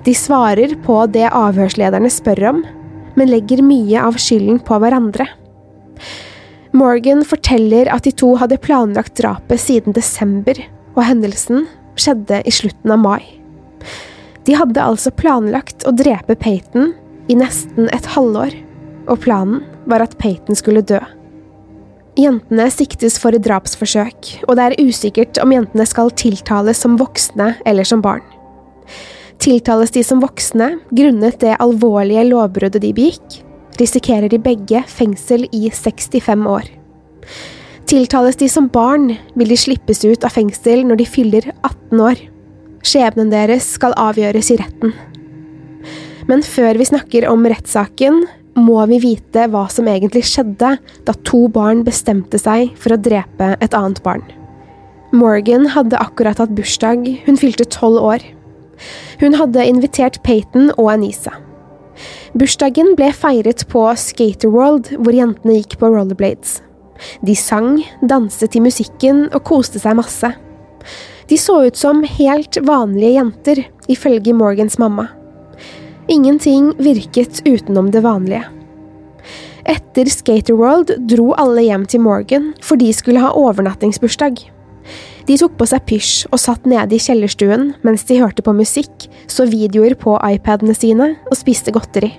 De 0.06 0.14
svarer 0.14 0.76
på 0.84 0.98
det 1.10 1.26
avhørslederne 1.26 2.10
spør 2.10 2.44
om, 2.52 2.62
men 3.18 3.30
legger 3.30 3.62
mye 3.66 4.02
av 4.02 4.18
skylden 4.22 4.60
på 4.66 4.78
hverandre. 4.82 5.26
Morgan 6.76 7.24
forteller 7.26 7.90
at 7.90 8.06
de 8.06 8.12
to 8.14 8.36
hadde 8.38 8.60
planlagt 8.62 9.16
drapet 9.18 9.58
siden 9.62 9.94
desember, 9.94 10.58
og 10.94 11.02
hendelsen 11.06 11.66
skjedde 11.98 12.42
i 12.46 12.54
slutten 12.54 12.94
av 12.94 13.02
mai. 13.02 13.22
De 14.46 14.54
hadde 14.56 14.82
altså 14.82 15.10
planlagt 15.14 15.84
å 15.86 15.94
drepe 15.94 16.36
Peyton 16.38 16.92
i 17.28 17.36
nesten 17.38 17.90
et 17.94 18.06
halvår, 18.14 18.54
og 19.10 19.20
planen 19.24 19.64
var 19.90 20.04
at 20.04 20.16
Peyton 20.20 20.58
skulle 20.58 20.84
dø. 20.86 21.00
Jentene 22.18 22.66
siktes 22.72 23.16
for 23.22 23.32
drapsforsøk, 23.32 24.34
og 24.48 24.56
det 24.58 24.66
er 24.66 24.80
usikkert 24.82 25.38
om 25.42 25.52
jentene 25.54 25.86
skal 25.88 26.10
tiltales 26.18 26.80
som 26.82 26.98
voksne 27.00 27.54
eller 27.68 27.86
som 27.86 28.02
barn. 28.04 28.24
Tiltales 29.40 29.94
de 29.94 30.02
som 30.04 30.20
voksne 30.20 30.74
grunnet 30.90 31.38
det 31.40 31.54
alvorlige 31.62 32.26
lovbruddet 32.28 32.82
de 32.82 32.90
begikk, 32.96 33.38
risikerer 33.80 34.28
de 34.28 34.40
begge 34.42 34.82
fengsel 34.90 35.46
i 35.56 35.70
65 35.72 36.44
år. 36.50 36.66
Tiltales 37.88 38.36
de 38.36 38.48
som 38.52 38.68
barn, 38.70 39.14
vil 39.34 39.48
de 39.50 39.56
slippes 39.58 40.04
ut 40.04 40.26
av 40.26 40.34
fengsel 40.34 40.84
når 40.86 41.00
de 41.00 41.06
fyller 41.08 41.48
18 41.62 42.02
år. 42.04 42.20
Skjebnen 42.86 43.32
deres 43.32 43.66
skal 43.78 43.96
avgjøres 43.98 44.52
i 44.52 44.58
retten. 44.60 44.92
Men 46.28 46.44
før 46.44 46.76
vi 46.80 46.88
snakker 46.90 47.28
om 47.30 47.46
rettssaken, 47.48 48.24
må 48.58 48.82
vi 48.90 48.98
vite 49.02 49.46
hva 49.52 49.66
som 49.72 49.88
egentlig 49.88 50.24
skjedde 50.28 50.74
da 51.06 51.14
to 51.24 51.46
barn 51.52 51.84
bestemte 51.86 52.40
seg 52.40 52.74
for 52.80 52.94
å 52.94 53.00
drepe 53.00 53.54
et 53.62 53.76
annet 53.76 54.02
barn. 54.04 54.24
Morgan 55.16 55.66
hadde 55.74 55.98
akkurat 55.98 56.38
hatt 56.38 56.52
bursdag, 56.54 57.06
hun 57.26 57.38
fylte 57.40 57.66
tolv 57.66 58.02
år. 58.12 58.24
Hun 59.20 59.36
hadde 59.36 59.66
invitert 59.66 60.20
Peyton 60.26 60.70
og 60.76 60.92
Anisa. 60.94 61.34
Bursdagen 62.38 62.94
ble 62.96 63.10
feiret 63.12 63.66
på 63.68 63.82
Skaterworld, 63.98 64.92
hvor 65.02 65.16
jentene 65.16 65.58
gikk 65.58 65.80
på 65.80 65.90
rollerblades. 65.90 66.60
De 67.26 67.34
sang, 67.36 67.80
danset 68.04 68.52
til 68.54 68.64
musikken 68.64 69.26
og 69.32 69.42
koste 69.48 69.82
seg 69.82 69.98
masse. 69.98 70.30
De 71.30 71.38
så 71.38 71.60
ut 71.66 71.78
som 71.78 72.04
helt 72.06 72.58
vanlige 72.66 73.16
jenter, 73.16 73.64
ifølge 73.90 74.34
Morgans 74.36 74.78
mamma. 74.80 75.08
Ingenting 76.10 76.72
virket 76.78 77.42
utenom 77.44 77.90
det 77.90 78.00
vanlige. 78.00 78.42
Etter 79.62 80.08
Skaterworld 80.10 80.90
dro 81.06 81.28
alle 81.38 81.62
hjem 81.62 81.84
til 81.86 82.02
Morgan, 82.02 82.48
for 82.58 82.80
de 82.80 82.88
skulle 82.90 83.22
ha 83.22 83.30
overnattingsbursdag. 83.38 84.42
De 85.28 85.36
tok 85.38 85.54
på 85.54 85.68
seg 85.70 85.86
pysj 85.86 86.26
og 86.32 86.42
satt 86.42 86.66
nede 86.66 86.96
i 86.96 86.98
kjellerstuen 86.98 87.68
mens 87.86 88.02
de 88.10 88.18
hørte 88.18 88.42
på 88.42 88.56
musikk, 88.58 89.06
så 89.30 89.46
videoer 89.46 89.94
på 89.94 90.18
iPadene 90.32 90.74
sine 90.74 91.12
og 91.30 91.38
spiste 91.38 91.70
godteri. 91.78 92.10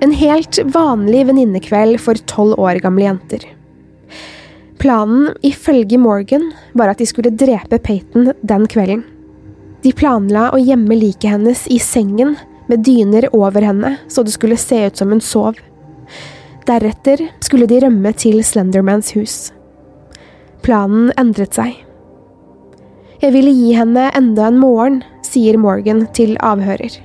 En 0.00 0.16
helt 0.16 0.56
vanlig 0.72 1.26
venninnekveld 1.28 2.00
for 2.00 2.16
tolv 2.30 2.56
år 2.56 2.80
gamle 2.80 3.04
jenter. 3.04 3.44
Planen, 4.80 5.34
ifølge 5.44 6.00
Morgan, 6.00 6.54
var 6.72 6.94
at 6.94 7.04
de 7.04 7.12
skulle 7.12 7.36
drepe 7.36 7.84
Peyton 7.84 8.32
den 8.40 8.64
kvelden. 8.64 9.04
De 9.84 9.92
planla 9.92 10.54
å 10.54 10.62
gjemme 10.62 10.96
liket 10.96 11.34
hennes 11.36 11.68
i 11.68 11.76
sengen 11.82 12.38
med 12.68 12.84
dyner 12.86 13.28
over 13.36 13.64
henne 13.64 13.96
så 14.08 14.22
det 14.24 14.34
skulle 14.36 14.60
se 14.60 14.84
ut 14.86 14.96
som 14.96 15.12
hun 15.12 15.20
sov. 15.24 15.58
Deretter 16.68 17.22
skulle 17.40 17.68
de 17.68 17.80
rømme 17.80 18.12
til 18.12 18.42
Slendermans 18.44 19.14
hus. 19.16 19.36
Planen 20.62 21.12
endret 21.16 21.56
seg. 21.56 21.76
Jeg 23.18 23.34
ville 23.34 23.50
gi 23.50 23.72
henne 23.74 24.10
enda 24.14 24.46
en 24.46 24.60
morgen, 24.60 25.00
sier 25.26 25.58
Morgan 25.58 26.04
til 26.14 26.36
avhører. 26.44 27.00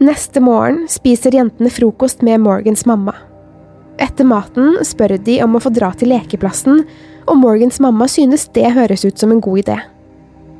Neste 0.00 0.40
morgen 0.40 0.86
spiser 0.88 1.34
jentene 1.36 1.70
frokost 1.72 2.24
med 2.26 2.42
Morgans 2.44 2.86
mamma. 2.88 3.14
Etter 4.00 4.24
maten 4.24 4.78
spør 4.84 5.18
de 5.20 5.38
om 5.44 5.56
å 5.56 5.60
få 5.60 5.72
dra 5.76 5.90
til 5.96 6.12
lekeplassen, 6.12 6.82
og 7.28 7.40
Morgans 7.40 7.80
mamma 7.84 8.08
synes 8.08 8.48
det 8.56 8.72
høres 8.74 9.04
ut 9.04 9.20
som 9.20 9.32
en 9.32 9.42
god 9.44 9.62
idé. 9.62 9.76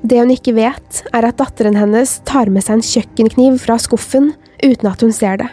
Det 0.02 0.20
hun 0.20 0.32
ikke 0.32 0.54
vet, 0.56 1.02
er 1.12 1.26
at 1.28 1.38
datteren 1.40 1.76
hennes 1.76 2.18
tar 2.28 2.48
med 2.52 2.64
seg 2.64 2.78
en 2.78 2.86
kjøkkenkniv 2.86 3.58
fra 3.60 3.76
skuffen 3.80 4.32
uten 4.62 4.88
at 4.88 5.02
hun 5.04 5.12
ser 5.12 5.42
det. 5.42 5.48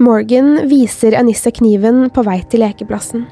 Morgan 0.00 0.64
viser 0.70 1.14
Anissa 1.18 1.52
kniven 1.54 2.08
på 2.10 2.24
vei 2.26 2.40
til 2.50 2.64
lekeplassen. 2.64 3.26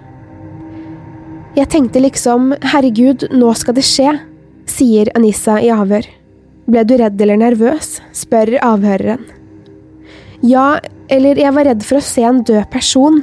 Jeg 1.56 1.70
tenkte 1.72 2.02
liksom, 2.04 2.52
herregud, 2.70 3.24
nå 3.34 3.50
skal 3.58 3.74
det 3.78 3.86
skje, 3.88 4.12
sier 4.68 5.10
Anissa 5.18 5.56
i 5.64 5.72
avhør. 5.74 6.06
Ble 6.68 6.84
du 6.84 6.94
redd 7.00 7.18
eller 7.24 7.40
nervøs, 7.40 7.96
spør 8.14 8.58
avhøreren. 8.60 9.24
Ja, 10.44 10.76
eller 11.10 11.40
jeg 11.40 11.54
var 11.56 11.66
redd 11.66 11.82
for 11.88 11.98
å 11.98 12.04
se 12.04 12.22
en 12.28 12.44
død 12.46 12.68
person, 12.70 13.22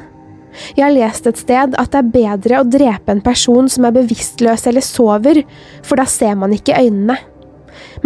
jeg 0.75 0.85
har 0.85 0.93
lest 0.95 1.27
et 1.29 1.39
sted 1.39 1.75
at 1.77 1.93
det 1.93 2.01
er 2.01 2.11
bedre 2.13 2.59
å 2.61 2.67
drepe 2.67 3.13
en 3.13 3.23
person 3.23 3.69
som 3.71 3.87
er 3.87 3.95
bevisstløs 3.95 4.67
eller 4.69 4.85
sover, 4.85 5.41
for 5.85 5.99
da 5.99 6.07
ser 6.09 6.35
man 6.39 6.55
ikke 6.55 6.77
øynene. 6.79 7.17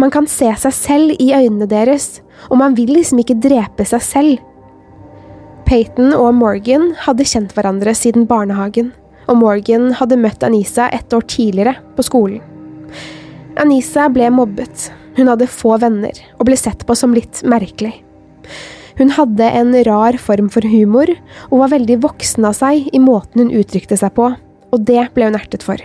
Man 0.00 0.12
kan 0.12 0.26
se 0.30 0.48
seg 0.62 0.74
selv 0.74 1.16
i 1.22 1.30
øynene 1.36 1.68
deres, 1.70 2.20
og 2.48 2.58
man 2.62 2.76
vil 2.78 2.94
liksom 2.96 3.20
ikke 3.22 3.38
drepe 3.42 3.86
seg 3.86 4.04
selv. 4.04 4.46
Peyton 5.68 6.14
og 6.16 6.32
Morgan 6.34 6.90
hadde 7.04 7.26
kjent 7.28 7.52
hverandre 7.54 7.94
siden 7.94 8.26
barnehagen, 8.30 8.90
og 9.30 9.38
Morgan 9.38 9.92
hadde 10.00 10.18
møtt 10.18 10.42
Anisa 10.42 10.88
et 10.90 11.12
år 11.14 11.26
tidligere, 11.30 11.76
på 11.94 12.06
skolen. 12.06 12.40
Anisa 13.60 14.08
ble 14.10 14.30
mobbet, 14.34 14.88
hun 15.18 15.30
hadde 15.30 15.50
få 15.50 15.76
venner, 15.82 16.16
og 16.38 16.48
ble 16.48 16.58
sett 16.58 16.82
på 16.86 16.96
som 16.98 17.14
litt 17.14 17.42
merkelig. 17.46 17.92
Hun 19.00 19.14
hadde 19.16 19.46
en 19.56 19.72
rar 19.86 20.18
form 20.20 20.50
for 20.52 20.66
humor, 20.68 21.08
og 21.48 21.62
var 21.62 21.72
veldig 21.72 22.02
voksen 22.02 22.44
av 22.44 22.58
seg 22.58 22.90
i 22.92 23.00
måten 23.00 23.46
hun 23.46 23.54
uttrykte 23.62 23.96
seg 23.96 24.12
på, 24.18 24.26
og 24.70 24.84
det 24.86 25.06
ble 25.14 25.30
hun 25.30 25.38
ertet 25.38 25.64
for. 25.64 25.80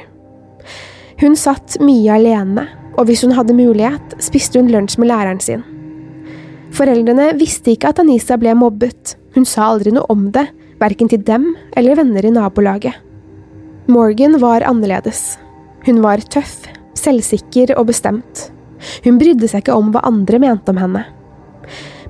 Hun 1.22 1.38
satt 1.40 1.78
mye 1.80 2.18
alene, 2.18 2.68
og 3.00 3.08
hvis 3.08 3.24
hun 3.24 3.36
hadde 3.38 3.56
mulighet, 3.56 4.18
spiste 4.24 4.60
hun 4.60 4.72
lunsj 4.72 5.00
med 5.00 5.14
læreren 5.14 5.40
sin. 5.44 5.64
Foreldrene 6.76 7.32
visste 7.40 7.72
ikke 7.72 7.94
at 7.94 8.02
Anisa 8.04 8.40
ble 8.40 8.56
mobbet, 8.58 9.16
Hun 9.36 9.44
sa 9.44 9.66
aldri 9.68 9.92
noe 9.92 10.08
om 10.08 10.30
det, 10.32 10.46
verken 10.80 11.10
til 11.12 11.20
dem 11.28 11.50
eller 11.76 11.98
venner 12.00 12.24
i 12.24 12.30
nabolaget. 12.32 12.94
Morgan 13.92 14.40
var 14.40 14.64
annerledes. 14.64 15.36
Hun 15.84 16.00
var 16.00 16.24
tøff, 16.32 16.64
selvsikker 16.96 17.74
og 17.76 17.90
bestemt. 17.90 18.46
Hun 19.04 19.20
brydde 19.20 19.50
seg 19.52 19.66
ikke 19.66 19.76
om 19.76 19.92
hva 19.92 20.06
andre 20.08 20.40
mente 20.40 20.72
om 20.72 20.80
henne. 20.80 21.04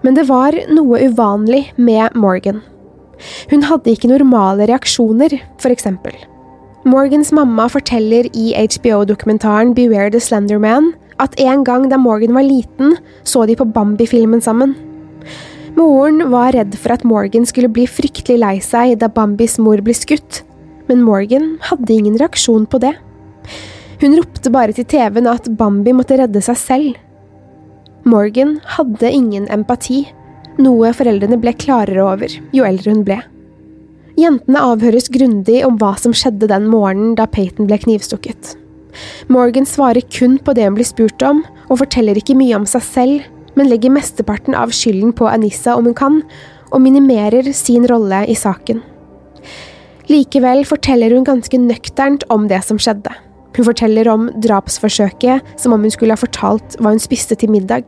Men 0.03 0.17
det 0.17 0.27
var 0.29 0.57
noe 0.73 1.03
uvanlig 1.07 1.69
med 1.77 2.15
Morgan. 2.15 2.61
Hun 3.51 3.63
hadde 3.63 3.93
ikke 3.93 4.11
normale 4.11 4.67
reaksjoner, 4.67 5.37
eksempel. 5.71 6.15
Morgans 6.85 7.31
mamma 7.33 7.65
forteller 7.71 8.27
i 8.37 8.51
HBO-dokumentaren 8.53 9.73
Beware 9.73 10.11
the 10.11 10.19
Slender 10.21 10.59
Man 10.59 10.91
at 11.17 11.33
en 11.39 11.63
gang 11.63 11.87
da 11.89 11.97
Morgan 11.97 12.35
var 12.35 12.45
liten, 12.45 12.97
så 13.23 13.45
de 13.47 13.55
på 13.55 13.65
Bambi-filmen 13.65 14.43
sammen. 14.43 14.75
Moren 15.75 16.29
var 16.31 16.53
redd 16.55 16.75
for 16.79 16.93
at 16.93 17.03
Morgan 17.03 17.47
skulle 17.47 17.71
bli 17.71 17.87
fryktelig 17.89 18.37
lei 18.39 18.57
seg 18.63 18.99
da 19.01 19.09
Bambis 19.11 19.57
mor 19.59 19.81
ble 19.83 19.95
skutt, 19.97 20.43
men 20.87 21.03
Morgan 21.03 21.55
hadde 21.67 21.95
ingen 21.95 22.19
reaksjon 22.19 22.67
på 22.69 22.79
det. 22.83 22.93
Hun 23.99 24.15
ropte 24.19 24.51
bare 24.53 24.75
til 24.75 24.87
TV-en 24.87 25.27
at 25.31 25.49
Bambi 25.57 25.95
måtte 25.95 26.19
redde 26.19 26.43
seg 26.43 26.59
selv. 26.59 27.01
Morgan 28.05 28.59
hadde 28.77 29.09
ingen 29.09 29.47
empati, 29.49 30.03
noe 30.61 30.91
foreldrene 30.93 31.39
ble 31.41 31.55
klarere 31.57 32.03
over 32.05 32.35
jo 32.53 32.67
eldre 32.67 32.93
hun 32.93 33.01
ble. 33.07 33.17
Jentene 34.21 34.61
avhøres 34.61 35.09
grundig 35.09 35.63
om 35.65 35.79
hva 35.81 35.95
som 35.97 36.13
skjedde 36.13 36.51
den 36.51 36.67
morgenen 36.69 37.15
da 37.17 37.25
Peyton 37.25 37.65
ble 37.65 37.79
knivstukket. 37.81 38.53
Morgan 39.27 39.65
svarer 39.65 40.05
kun 40.05 40.37
på 40.37 40.53
det 40.53 40.67
hun 40.67 40.77
blir 40.77 40.87
spurt 40.87 41.25
om, 41.25 41.41
og 41.65 41.81
forteller 41.81 42.21
ikke 42.21 42.37
mye 42.37 42.53
om 42.59 42.69
seg 42.69 42.85
selv, 42.85 43.25
men 43.57 43.71
legger 43.71 43.95
mesteparten 43.97 44.53
av 44.53 44.69
skylden 44.75 45.15
på 45.17 45.25
Anissa 45.31 45.73
om 45.73 45.89
hun 45.89 45.97
kan, 45.97 46.21
og 46.69 46.85
minimerer 46.85 47.49
sin 47.57 47.89
rolle 47.89 48.21
i 48.29 48.37
saken. 48.37 48.85
Likevel 50.13 50.61
forteller 50.69 51.17
hun 51.17 51.25
ganske 51.25 51.57
nøkternt 51.57 52.29
om 52.29 52.45
det 52.51 52.61
som 52.69 52.77
skjedde. 52.77 53.17
Hun 53.55 53.67
forteller 53.67 54.09
om 54.11 54.27
drapsforsøket 54.43 55.55
som 55.59 55.75
om 55.75 55.85
hun 55.85 55.93
skulle 55.93 56.15
ha 56.15 56.19
fortalt 56.19 56.75
hva 56.79 56.91
hun 56.91 57.01
spiste 57.01 57.37
til 57.39 57.53
middag. 57.53 57.87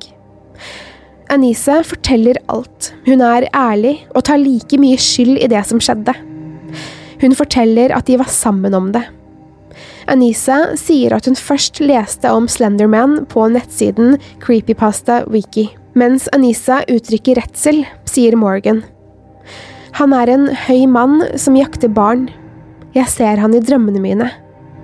Anise 1.34 1.82
forteller 1.84 2.40
alt. 2.48 2.94
Hun 3.08 3.22
er 3.26 3.50
ærlig 3.52 3.98
og 4.16 4.24
tar 4.30 4.40
like 4.40 4.80
mye 4.80 5.00
skyld 5.02 5.42
i 5.42 5.50
det 5.52 5.66
som 5.68 5.82
skjedde. 5.84 6.16
Hun 7.22 7.36
forteller 7.36 7.92
at 7.96 8.08
de 8.08 8.20
var 8.20 8.32
sammen 8.32 8.76
om 8.78 8.92
det. 8.96 9.04
Anise 10.08 10.56
sier 10.80 11.14
at 11.18 11.28
hun 11.28 11.36
først 11.36 11.82
leste 11.84 12.32
om 12.32 12.48
Slenderman 12.48 13.26
på 13.30 13.50
nettsiden 13.52 14.16
Creepypasta 14.44 15.26
Wiki, 15.28 15.68
mens 16.00 16.30
Anisa 16.36 16.80
uttrykker 16.88 17.42
redsel, 17.42 17.84
sier 18.08 18.38
Morgan. 18.40 18.86
Han 20.00 20.14
er 20.16 20.32
en 20.32 20.48
høy 20.68 20.86
mann 20.88 21.20
som 21.36 21.58
jakter 21.60 21.92
barn. 21.92 22.30
Jeg 22.96 23.10
ser 23.12 23.42
han 23.42 23.56
i 23.58 23.64
drømmene 23.64 24.00
mine. 24.00 24.30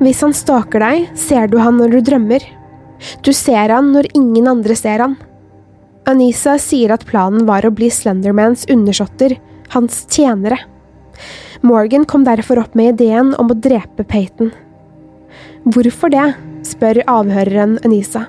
Hvis 0.02 0.24
han 0.26 0.34
stalker 0.36 0.82
deg, 0.84 1.12
ser 1.18 1.48
du 1.52 1.60
han 1.62 1.78
når 1.78 1.94
du 1.94 2.00
drømmer. 2.10 2.44
Du 3.26 3.32
ser 3.36 3.70
han 3.74 3.92
når 3.94 4.10
ingen 4.18 4.50
andre 4.50 4.76
ser 4.78 5.04
han. 5.04 5.18
Anisa 6.10 6.58
sier 6.60 6.92
at 6.96 7.06
planen 7.08 7.46
var 7.48 7.66
å 7.66 7.72
bli 7.72 7.90
Slendermans 7.94 8.66
undersåtter, 8.72 9.38
hans 9.76 10.04
tjenere. 10.12 10.58
Morgan 11.64 12.04
kom 12.10 12.26
derfor 12.28 12.60
opp 12.60 12.74
med 12.76 12.96
ideen 12.96 13.32
om 13.40 13.52
å 13.52 13.56
drepe 13.56 14.04
Peyton. 14.04 14.52
Hvorfor 15.64 16.12
det? 16.12 16.34
spør 16.64 17.02
avhøreren 17.12 17.78
Anisa. 17.84 18.26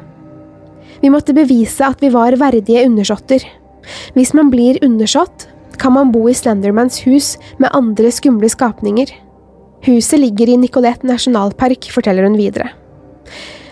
Vi 1.03 1.11
måtte 1.11 1.35
bevise 1.37 1.87
at 1.87 2.01
vi 2.03 2.11
var 2.15 2.35
verdige 2.39 2.85
undersåtter. 2.87 3.43
Hvis 4.15 4.33
man 4.35 4.51
blir 4.51 4.79
undersått, 4.83 5.49
kan 5.79 5.95
man 5.95 6.13
bo 6.15 6.29
i 6.31 6.35
Slendermans 6.35 7.01
hus 7.07 7.35
med 7.59 7.75
andre 7.75 8.11
skumle 8.15 8.49
skapninger. 8.51 9.11
Huset 9.85 10.21
ligger 10.21 10.49
i 10.49 10.57
Nicolette 10.57 11.07
nasjonalpark, 11.07 11.91
forteller 11.93 12.25
hun 12.25 12.39
videre. 12.41 12.71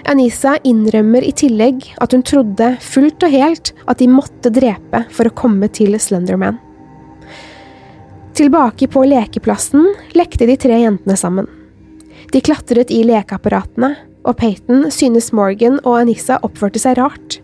Anisa 0.09 0.57
innrømmer 0.66 1.25
i 1.25 1.33
tillegg 1.33 1.87
at 2.03 2.12
hun 2.12 2.25
trodde 2.27 2.72
fullt 2.83 3.25
og 3.25 3.33
helt 3.33 3.72
at 3.88 4.03
de 4.03 4.11
måtte 4.11 4.53
drepe 4.53 5.05
for 5.14 5.29
å 5.29 5.35
komme 5.38 5.70
til 5.72 5.96
Slenderman. 5.96 6.59
Tilbake 8.37 8.88
på 8.92 9.05
lekeplassen 9.09 9.87
lekte 10.16 10.48
de 10.48 10.57
tre 10.61 10.83
jentene 10.83 11.16
sammen. 11.16 11.48
De 12.33 12.40
klatret 12.44 12.92
i 12.92 13.03
lekeapparatene, 13.09 13.94
og 14.22 14.37
Peyton 14.38 14.87
synes 14.94 15.33
Morgan 15.35 15.81
og 15.83 16.03
Anissa 16.03 16.38
oppførte 16.46 16.81
seg 16.83 16.98
rart. 17.01 17.40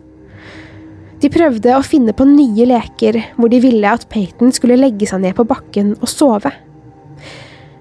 De 1.18 1.30
prøvde 1.32 1.72
å 1.74 1.82
finne 1.82 2.14
på 2.14 2.28
nye 2.28 2.68
leker 2.68 3.18
hvor 3.36 3.50
de 3.50 3.58
ville 3.64 3.90
at 3.90 4.06
Peyton 4.12 4.52
skulle 4.54 4.78
legge 4.78 5.08
seg 5.10 5.24
ned 5.24 5.34
på 5.38 5.46
bakken 5.48 5.96
og 5.98 6.08
sove. 6.10 6.52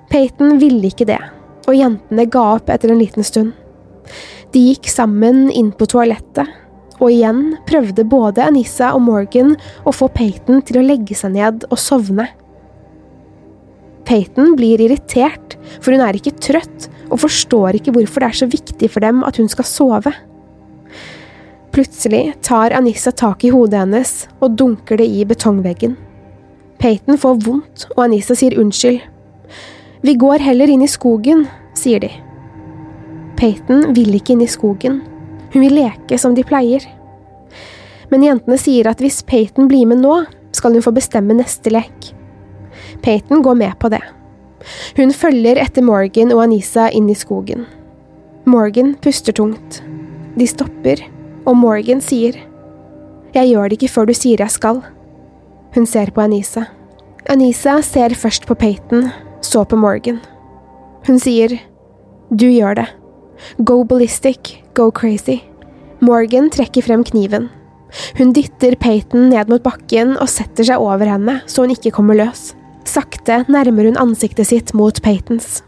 Peyton 0.07 0.57
ville 0.61 0.87
ikke 0.87 1.07
det, 1.09 1.19
og 1.67 1.75
jentene 1.75 2.27
ga 2.31 2.43
opp 2.55 2.69
etter 2.71 2.93
en 2.93 3.01
liten 3.01 3.25
stund. 3.27 3.51
De 4.53 4.61
gikk 4.69 4.87
sammen 4.91 5.47
inn 5.51 5.73
på 5.75 5.87
toalettet, 5.91 6.47
og 6.97 7.11
igjen 7.11 7.57
prøvde 7.67 8.07
både 8.07 8.45
Anissa 8.47 8.93
og 8.95 9.03
Morgan 9.05 9.55
å 9.85 9.93
få 9.93 10.07
Peyton 10.15 10.63
til 10.65 10.79
å 10.79 10.85
legge 10.85 11.17
seg 11.17 11.35
ned 11.35 11.67
og 11.69 11.77
sovne. 11.81 12.29
Peyton 14.07 14.55
blir 14.55 14.81
irritert, 14.81 15.57
for 15.81 15.91
hun 15.91 16.05
er 16.05 16.15
ikke 16.15 16.37
trøtt 16.39 16.87
og 17.11 17.21
forstår 17.25 17.77
ikke 17.77 17.93
hvorfor 17.95 18.23
det 18.23 18.31
er 18.31 18.39
så 18.39 18.47
viktig 18.49 18.89
for 18.93 19.03
dem 19.03 19.19
at 19.27 19.39
hun 19.39 19.51
skal 19.51 19.67
sove. 19.67 20.13
Plutselig 21.75 22.31
tar 22.47 22.73
Anissa 22.73 23.11
tak 23.11 23.43
i 23.45 23.51
hodet 23.53 23.83
hennes 23.83 24.13
og 24.39 24.55
dunker 24.57 24.97
det 24.97 25.05
i 25.11 25.27
betongveggen. 25.27 25.97
Peyton 26.81 27.19
får 27.19 27.39
vondt, 27.43 27.85
og 27.95 28.03
Anissa 28.07 28.37
sier 28.37 28.55
unnskyld. 28.61 29.03
Vi 30.01 30.13
går 30.13 30.43
heller 30.45 30.69
inn 30.69 30.83
i 30.85 30.89
skogen, 30.89 31.47
sier 31.77 32.01
de. 32.03 32.11
Peyton 33.37 33.93
vil 33.97 34.15
ikke 34.17 34.35
inn 34.35 34.43
i 34.45 34.49
skogen. 34.49 35.01
Hun 35.53 35.63
vil 35.63 35.77
leke 35.77 36.19
som 36.21 36.35
de 36.37 36.45
pleier. 36.45 36.83
Men 38.11 38.25
jentene 38.25 38.57
sier 38.61 38.89
at 38.89 39.01
hvis 39.03 39.23
Peyton 39.27 39.69
blir 39.69 39.87
med 39.89 40.01
nå, 40.03 40.21
skal 40.55 40.73
hun 40.73 40.85
få 40.85 40.93
bestemme 40.95 41.35
neste 41.37 41.73
lek. 41.73 42.11
Peyton 43.03 43.43
går 43.45 43.57
med 43.59 43.77
på 43.81 43.91
det. 43.93 44.01
Hun 44.97 45.13
følger 45.13 45.59
etter 45.61 45.85
Morgan 45.85 46.33
og 46.33 46.43
Anisa 46.47 46.87
inn 46.93 47.09
i 47.11 47.17
skogen. 47.17 47.65
Morgan 48.47 48.95
puster 49.03 49.35
tungt. 49.35 49.81
De 50.37 50.47
stopper, 50.47 51.01
og 51.45 51.57
Morgan 51.57 52.01
sier, 52.01 52.37
Jeg 53.35 53.49
gjør 53.51 53.69
det 53.69 53.77
ikke 53.77 53.91
før 53.91 54.05
du 54.07 54.13
sier 54.15 54.39
jeg 54.41 54.49
skal. 54.49 54.81
Hun 55.75 55.85
ser 55.85 56.09
på 56.11 56.21
Anisa. 56.23 56.63
Anisa 57.29 57.81
ser 57.83 58.15
først 58.15 58.47
på 58.47 58.55
Peyton, 58.55 59.11
så 59.41 59.65
på 59.65 59.77
Morgan. 59.79 60.19
Hun 61.07 61.19
sier, 61.19 61.59
Du 62.29 62.47
gjør 62.49 62.75
det. 62.75 62.87
Go 63.63 63.83
ballistic, 63.83 64.63
go 64.75 64.89
crazy. 64.91 65.39
Morgan 65.99 66.49
trekker 66.49 66.83
frem 66.83 67.03
kniven. 67.07 67.49
Hun 68.17 68.33
dytter 68.35 68.75
Peyton 68.75 69.29
ned 69.31 69.49
mot 69.49 69.63
bakken 69.63 70.17
og 70.17 70.29
setter 70.29 70.67
seg 70.67 70.83
over 70.83 71.07
henne 71.07 71.39
så 71.47 71.63
hun 71.63 71.73
ikke 71.73 71.93
kommer 71.95 72.17
løs. 72.19 72.51
Sakte 72.87 73.43
nærmer 73.51 73.87
hun 73.87 73.99
ansiktet 73.99 74.49
sitt 74.49 74.73
mot 74.77 74.99
Peytons. 75.03 75.61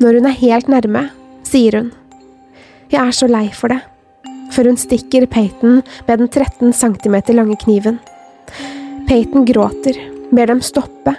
Når 0.00 0.20
hun 0.20 0.28
er 0.30 0.40
helt 0.40 0.68
nærme, 0.70 1.08
sier 1.46 1.76
hun. 1.78 1.92
Jeg 2.88 3.02
er 3.02 3.14
så 3.14 3.28
lei 3.28 3.48
for 3.52 3.72
det. 3.72 3.80
Før 4.54 4.70
hun 4.70 4.80
stikker 4.80 5.26
Peyton 5.28 5.82
med 6.08 6.22
den 6.22 6.28
13 6.28 6.72
cm 6.72 7.16
lange 7.36 7.56
kniven. 7.60 7.98
Peyton 9.08 9.44
gråter, 9.48 9.96
ber 10.32 10.48
dem 10.48 10.60
stoppe, 10.64 11.14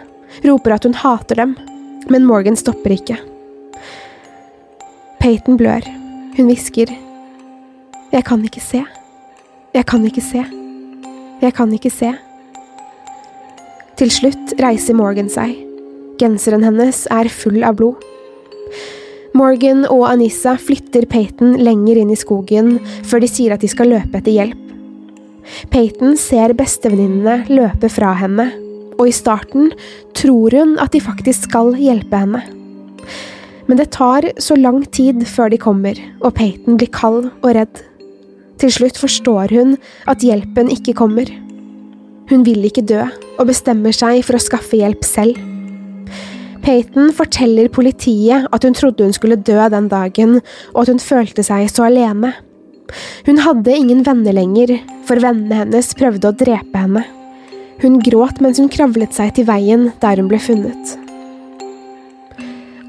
roper 0.46 0.76
at 0.76 0.86
hun 0.86 0.98
hater 0.98 1.42
dem, 1.44 1.56
men 2.10 2.26
Morgan 2.26 2.58
stopper 2.60 2.94
ikke. 2.96 3.18
Peyton 5.20 5.58
blør. 5.60 5.86
Hun 6.38 6.48
hvisker. 6.50 6.92
Jeg 8.10 8.26
kan 8.26 8.44
ikke 8.46 8.64
se. 8.64 8.84
Jeg 9.76 9.86
kan 9.86 10.06
ikke 10.08 10.24
se. 10.24 10.44
Jeg 11.42 11.54
kan 11.56 11.74
ikke 11.76 11.92
se. 11.94 12.14
Til 14.00 14.14
slutt 14.16 14.54
reiser 14.64 14.96
Morgan 14.96 15.30
seg. 15.32 15.58
Genseren 16.20 16.64
hennes 16.64 17.06
er 17.12 17.30
full 17.32 17.62
av 17.68 17.78
blod. 17.80 18.00
Morgan 19.38 19.86
og 19.86 20.08
Anissa 20.10 20.56
flytter 20.58 21.06
Peyton 21.10 21.58
lenger 21.62 22.00
inn 22.02 22.10
i 22.12 22.18
skogen 22.18 22.78
før 23.08 23.22
de 23.24 23.30
sier 23.30 23.54
at 23.54 23.62
de 23.62 23.70
skal 23.72 23.92
løpe 23.94 24.18
etter 24.18 24.34
hjelp. 24.34 24.66
Peyton 25.74 26.18
ser 26.20 26.56
bestevenninnene 26.58 27.46
løpe 27.52 27.90
fra 27.92 28.16
henne, 28.18 28.50
og 29.00 29.08
i 29.08 29.16
starten 29.16 29.72
tror 30.18 30.54
hun 30.54 30.78
at 30.82 30.94
de 30.94 31.02
faktisk 31.04 31.48
skal 31.48 31.74
hjelpe 31.80 32.20
henne. 32.20 32.44
Men 33.70 33.78
det 33.78 33.92
tar 33.96 34.26
så 34.42 34.58
lang 34.58 34.82
tid 34.92 35.22
før 35.30 35.52
de 35.54 35.60
kommer, 35.62 35.98
og 36.26 36.34
Peyton 36.40 36.78
blir 36.80 36.90
kald 36.94 37.30
og 37.30 37.52
redd. 37.56 37.84
Til 38.60 38.74
slutt 38.76 38.98
forstår 39.00 39.54
hun 39.56 39.78
at 40.10 40.26
hjelpen 40.26 40.72
ikke 40.74 40.98
kommer. 40.98 41.30
Hun 42.30 42.44
vil 42.46 42.66
ikke 42.66 42.84
dø, 42.86 43.06
og 43.40 43.48
bestemmer 43.50 43.96
seg 43.96 44.24
for 44.26 44.38
å 44.38 44.42
skaffe 44.44 44.82
hjelp 44.82 45.06
selv. 45.08 45.38
Peyton 46.66 47.14
forteller 47.16 47.70
politiet 47.72 48.50
at 48.52 48.66
hun 48.66 48.76
trodde 48.76 49.06
hun 49.06 49.16
skulle 49.16 49.40
dø 49.40 49.62
den 49.72 49.88
dagen, 49.90 50.42
og 50.74 50.84
at 50.84 50.92
hun 50.92 51.02
følte 51.02 51.46
seg 51.46 51.70
så 51.72 51.88
alene. 51.88 52.34
Hun 53.30 53.40
hadde 53.46 53.78
ingen 53.78 54.04
venner 54.06 54.36
lenger, 54.36 54.76
for 55.08 55.22
vennene 55.22 55.64
hennes 55.64 55.94
prøvde 55.98 56.34
å 56.34 56.36
drepe 56.36 56.84
henne. 56.84 57.06
Hun 57.80 58.00
gråt 58.04 58.42
mens 58.44 58.60
hun 58.60 58.68
kravlet 58.68 59.14
seg 59.16 59.32
til 59.38 59.46
veien 59.48 59.86
der 60.02 60.20
hun 60.20 60.28
ble 60.28 60.40
funnet. 60.44 60.96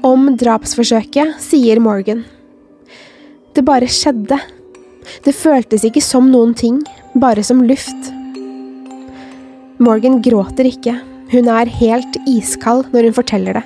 Om 0.03 0.33
drapsforsøket 0.35 1.37
sier 1.39 1.79
Morgan. 1.79 2.25
Det 3.55 3.63
bare 3.63 3.87
skjedde. 3.87 4.39
Det 5.23 5.33
føltes 5.35 5.85
ikke 5.87 6.03
som 6.03 6.27
noen 6.33 6.51
ting, 6.57 6.81
bare 7.15 7.43
som 7.43 7.61
luft. 7.63 8.11
Morgan 9.81 10.19
gråter 10.25 10.67
ikke, 10.67 10.97
hun 11.31 11.47
er 11.49 11.71
helt 11.79 12.19
iskald 12.27 12.91
når 12.91 13.07
hun 13.07 13.15
forteller 13.15 13.61
det. 13.61 13.63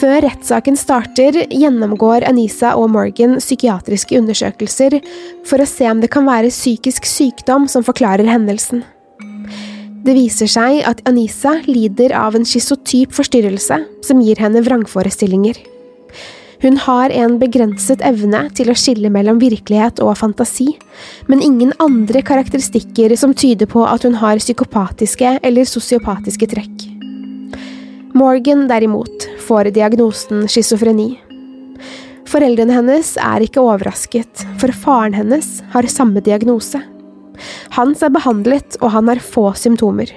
Før 0.00 0.24
rettssaken 0.24 0.76
starter, 0.80 1.42
gjennomgår 1.52 2.24
Anisa 2.28 2.72
og 2.80 2.88
Morgan 2.96 3.36
psykiatriske 3.36 4.16
undersøkelser 4.18 4.98
for 5.46 5.60
å 5.60 5.68
se 5.68 5.92
om 5.92 6.00
det 6.00 6.10
kan 6.12 6.26
være 6.26 6.52
psykisk 6.52 7.06
sykdom 7.08 7.68
som 7.70 7.84
forklarer 7.86 8.28
hendelsen. 8.32 8.82
Det 10.04 10.12
viser 10.12 10.50
seg 10.50 10.82
at 10.84 11.00
Anisa 11.08 11.54
lider 11.64 12.12
av 12.18 12.34
en 12.36 12.44
schizotyp 12.44 13.14
forstyrrelse 13.16 13.78
som 14.04 14.20
gir 14.20 14.40
henne 14.42 14.60
vrangforestillinger. 14.66 15.56
Hun 16.64 16.76
har 16.80 17.12
en 17.12 17.38
begrenset 17.40 18.04
evne 18.04 18.42
til 18.56 18.70
å 18.72 18.76
skille 18.76 19.10
mellom 19.12 19.40
virkelighet 19.40 20.00
og 20.04 20.14
fantasi, 20.20 20.70
men 21.28 21.42
ingen 21.44 21.72
andre 21.80 22.22
karakteristikker 22.24 23.16
som 23.20 23.34
tyder 23.36 23.68
på 23.68 23.84
at 23.88 24.04
hun 24.04 24.16
har 24.20 24.40
psykopatiske 24.40 25.38
eller 25.44 25.68
sosiopatiske 25.68 26.48
trekk. 26.52 26.88
Morgan, 28.14 28.68
derimot, 28.70 29.28
får 29.48 29.72
diagnosen 29.74 30.44
schizofreni. 30.48 31.14
Foreldrene 32.28 32.76
hennes 32.76 33.16
er 33.20 33.44
ikke 33.44 33.64
overrasket, 33.64 34.48
for 34.60 34.72
faren 34.84 35.16
hennes 35.16 35.58
har 35.74 35.88
samme 35.92 36.22
diagnose. 36.24 36.80
Hans 37.74 38.02
er 38.04 38.12
behandlet, 38.14 38.78
og 38.80 38.92
han 38.94 39.10
har 39.10 39.22
få 39.22 39.50
symptomer. 39.58 40.10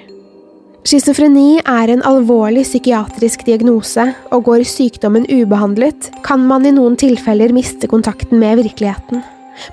Schizofreni 0.88 1.58
er 1.68 1.90
en 1.92 2.04
alvorlig 2.06 2.62
psykiatrisk 2.64 3.42
diagnose, 3.44 4.06
og 4.32 4.46
går 4.46 4.62
sykdommen 4.64 5.26
ubehandlet, 5.28 6.08
kan 6.24 6.46
man 6.48 6.64
i 6.64 6.72
noen 6.72 6.96
tilfeller 6.96 7.52
miste 7.52 7.90
kontakten 7.90 8.40
med 8.40 8.62
virkeligheten. 8.62 9.24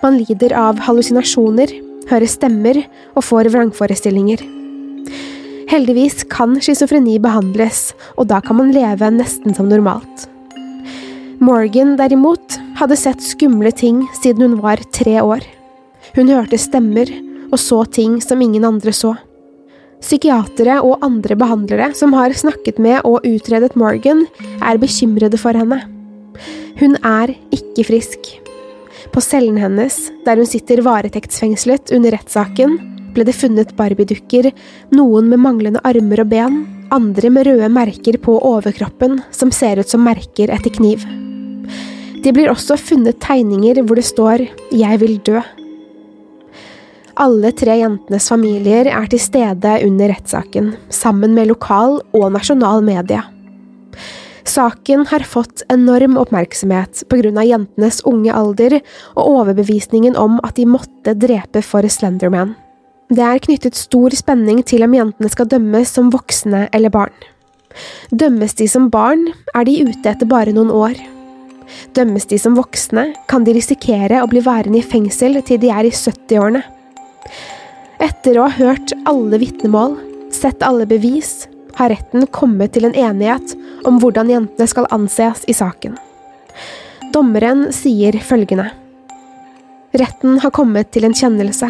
Man 0.01 0.17
lider 0.19 0.55
av 0.57 0.81
hallusinasjoner, 0.83 1.71
hører 2.09 2.29
stemmer 2.29 2.81
og 3.15 3.23
får 3.25 3.51
vrangforestillinger. 3.53 4.43
Heldigvis 5.69 6.25
kan 6.29 6.59
schizofreni 6.61 7.15
behandles, 7.21 7.93
og 8.17 8.27
da 8.29 8.41
kan 8.43 8.59
man 8.59 8.73
leve 8.75 9.09
nesten 9.13 9.55
som 9.57 9.69
normalt. 9.69 10.27
Morgan, 11.39 11.95
derimot, 11.99 12.59
hadde 12.79 12.97
sett 12.99 13.23
skumle 13.23 13.71
ting 13.71 14.03
siden 14.21 14.45
hun 14.45 14.59
var 14.63 14.83
tre 14.95 15.17
år. 15.23 15.45
Hun 16.15 16.29
hørte 16.31 16.59
stemmer 16.61 17.09
og 17.55 17.61
så 17.61 17.85
ting 17.87 18.19
som 18.23 18.41
ingen 18.43 18.67
andre 18.67 18.91
så. 18.93 19.13
Psykiatere 20.03 20.81
og 20.83 21.03
andre 21.05 21.37
behandlere 21.39 21.93
som 21.97 22.13
har 22.17 22.35
snakket 22.35 22.81
med 22.83 22.99
og 23.07 23.23
utredet 23.25 23.77
Morgan, 23.79 24.25
er 24.59 24.81
bekymrede 24.81 25.39
for 25.39 25.55
henne. 25.55 25.79
Hun 26.75 26.97
er 26.99 27.31
ikke 27.55 27.87
frisk. 27.87 28.33
På 29.13 29.23
cellen 29.23 29.57
hennes, 29.61 30.09
der 30.25 30.41
hun 30.41 30.49
sitter 30.49 30.83
varetektsfengslet 30.83 31.93
under 31.95 32.17
rettssaken, 32.17 32.77
ble 33.15 33.23
det 33.23 33.37
funnet 33.37 33.71
barbiedukker, 33.79 34.51
noen 34.91 35.29
med 35.31 35.39
manglende 35.39 35.81
armer 35.87 36.25
og 36.25 36.31
ben, 36.33 36.63
andre 36.93 37.31
med 37.31 37.47
røde 37.47 37.69
merker 37.71 38.19
på 38.21 38.35
overkroppen 38.43 39.21
som 39.33 39.53
ser 39.55 39.79
ut 39.79 39.89
som 39.89 40.03
merker 40.03 40.51
etter 40.53 40.75
kniv. 40.75 41.07
Det 42.21 42.33
blir 42.35 42.51
også 42.51 42.75
funnet 42.81 43.21
tegninger 43.23 43.79
hvor 43.85 43.97
det 44.01 44.05
står 44.07 44.49
Jeg 44.75 44.99
vil 44.99 45.21
dø. 45.23 45.39
Alle 47.15 47.53
tre 47.55 47.77
jentenes 47.79 48.25
familier 48.27 48.89
er 48.91 49.05
til 49.07 49.21
stede 49.23 49.77
under 49.85 50.11
rettssaken, 50.11 50.73
sammen 50.91 51.31
med 51.37 51.47
lokal 51.47 52.01
og 52.11 52.25
nasjonal 52.35 52.83
media. 52.83 53.21
Saken 54.45 55.05
har 55.09 55.23
fått 55.23 55.63
enorm 55.71 56.19
oppmerksomhet 56.21 57.05
av 57.07 57.47
jentenes 57.47 58.01
unge 58.05 58.35
alder 58.35 58.77
og 59.15 59.23
overbevisningen 59.23 60.19
om 60.19 60.41
at 60.43 60.59
de 60.59 60.67
måtte 60.67 61.15
drepe 61.15 61.63
for 61.63 61.87
Slenderman. 61.87 62.53
Det 63.09 63.23
er 63.23 63.39
knyttet 63.39 63.79
stor 63.79 64.11
spenning 64.11 64.61
til 64.67 64.83
om 64.83 64.93
jentene 64.93 65.31
skal 65.31 65.47
dømmes 65.47 65.95
som 65.95 66.11
voksne 66.11 66.67
eller 66.73 66.91
barn. 66.91 67.15
Dømmes 68.11 68.53
de 68.59 68.67
som 68.67 68.89
barn, 68.91 69.29
er 69.55 69.63
de 69.63 69.81
ute 69.87 70.11
etter 70.11 70.27
bare 70.27 70.51
noen 70.51 70.71
år. 70.71 70.99
Dømmes 71.95 72.27
de 72.27 72.37
som 72.39 72.55
voksne, 72.59 73.13
kan 73.31 73.47
de 73.47 73.55
risikere 73.55 74.21
å 74.21 74.29
bli 74.29 74.43
værende 74.43 74.83
i 74.83 74.85
fengsel 74.85 75.39
til 75.47 75.63
de 75.63 75.71
er 75.71 75.87
i 75.87 75.95
70-årene. 75.95 76.63
Etter 77.99 78.37
å 78.37 78.47
ha 78.47 78.55
hørt 78.57 78.91
alle 79.07 79.39
vitnemål, 79.39 79.95
sett 80.33 80.63
alle 80.65 80.87
bevis, 80.89 81.45
har 81.75 81.91
retten 81.91 82.27
kommet 82.27 82.73
til 82.75 82.87
en 82.87 82.95
enighet 82.95 83.55
om 83.87 83.99
hvordan 84.01 84.31
jentene 84.31 84.67
skal 84.67 84.87
anses 84.95 85.43
i 85.47 85.55
saken. 85.55 85.95
Dommeren 87.15 87.69
sier 87.75 88.17
følgende. 88.23 88.69
Retten 89.95 90.39
har 90.43 90.51
kommet 90.55 90.91
til 90.91 91.07
en 91.07 91.15
kjennelse. 91.15 91.69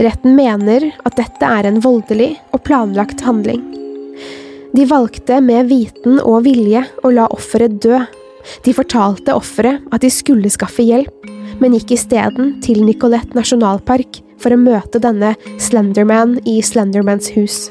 Retten 0.00 0.36
mener 0.36 0.90
at 1.04 1.16
dette 1.18 1.48
er 1.58 1.68
en 1.68 1.80
voldelig 1.84 2.34
og 2.56 2.62
planlagt 2.64 3.24
handling. 3.26 3.64
De 4.76 4.84
valgte 4.88 5.40
med 5.44 5.68
viten 5.68 6.20
og 6.20 6.44
vilje 6.48 6.84
å 7.04 7.12
la 7.12 7.28
offeret 7.32 7.76
dø. 7.84 8.00
De 8.64 8.72
fortalte 8.76 9.36
offeret 9.36 9.84
at 9.92 10.04
de 10.04 10.12
skulle 10.12 10.52
skaffe 10.52 10.84
hjelp, 10.84 11.28
men 11.60 11.76
gikk 11.76 11.96
isteden 11.96 12.56
til 12.64 12.84
Nicolette 12.84 13.36
nasjonalpark 13.36 14.20
for 14.42 14.54
å 14.54 14.60
møte 14.60 15.00
denne 15.02 15.34
Slenderman 15.62 16.38
i 16.48 16.58
Slendermans 16.64 17.32
hus. 17.36 17.66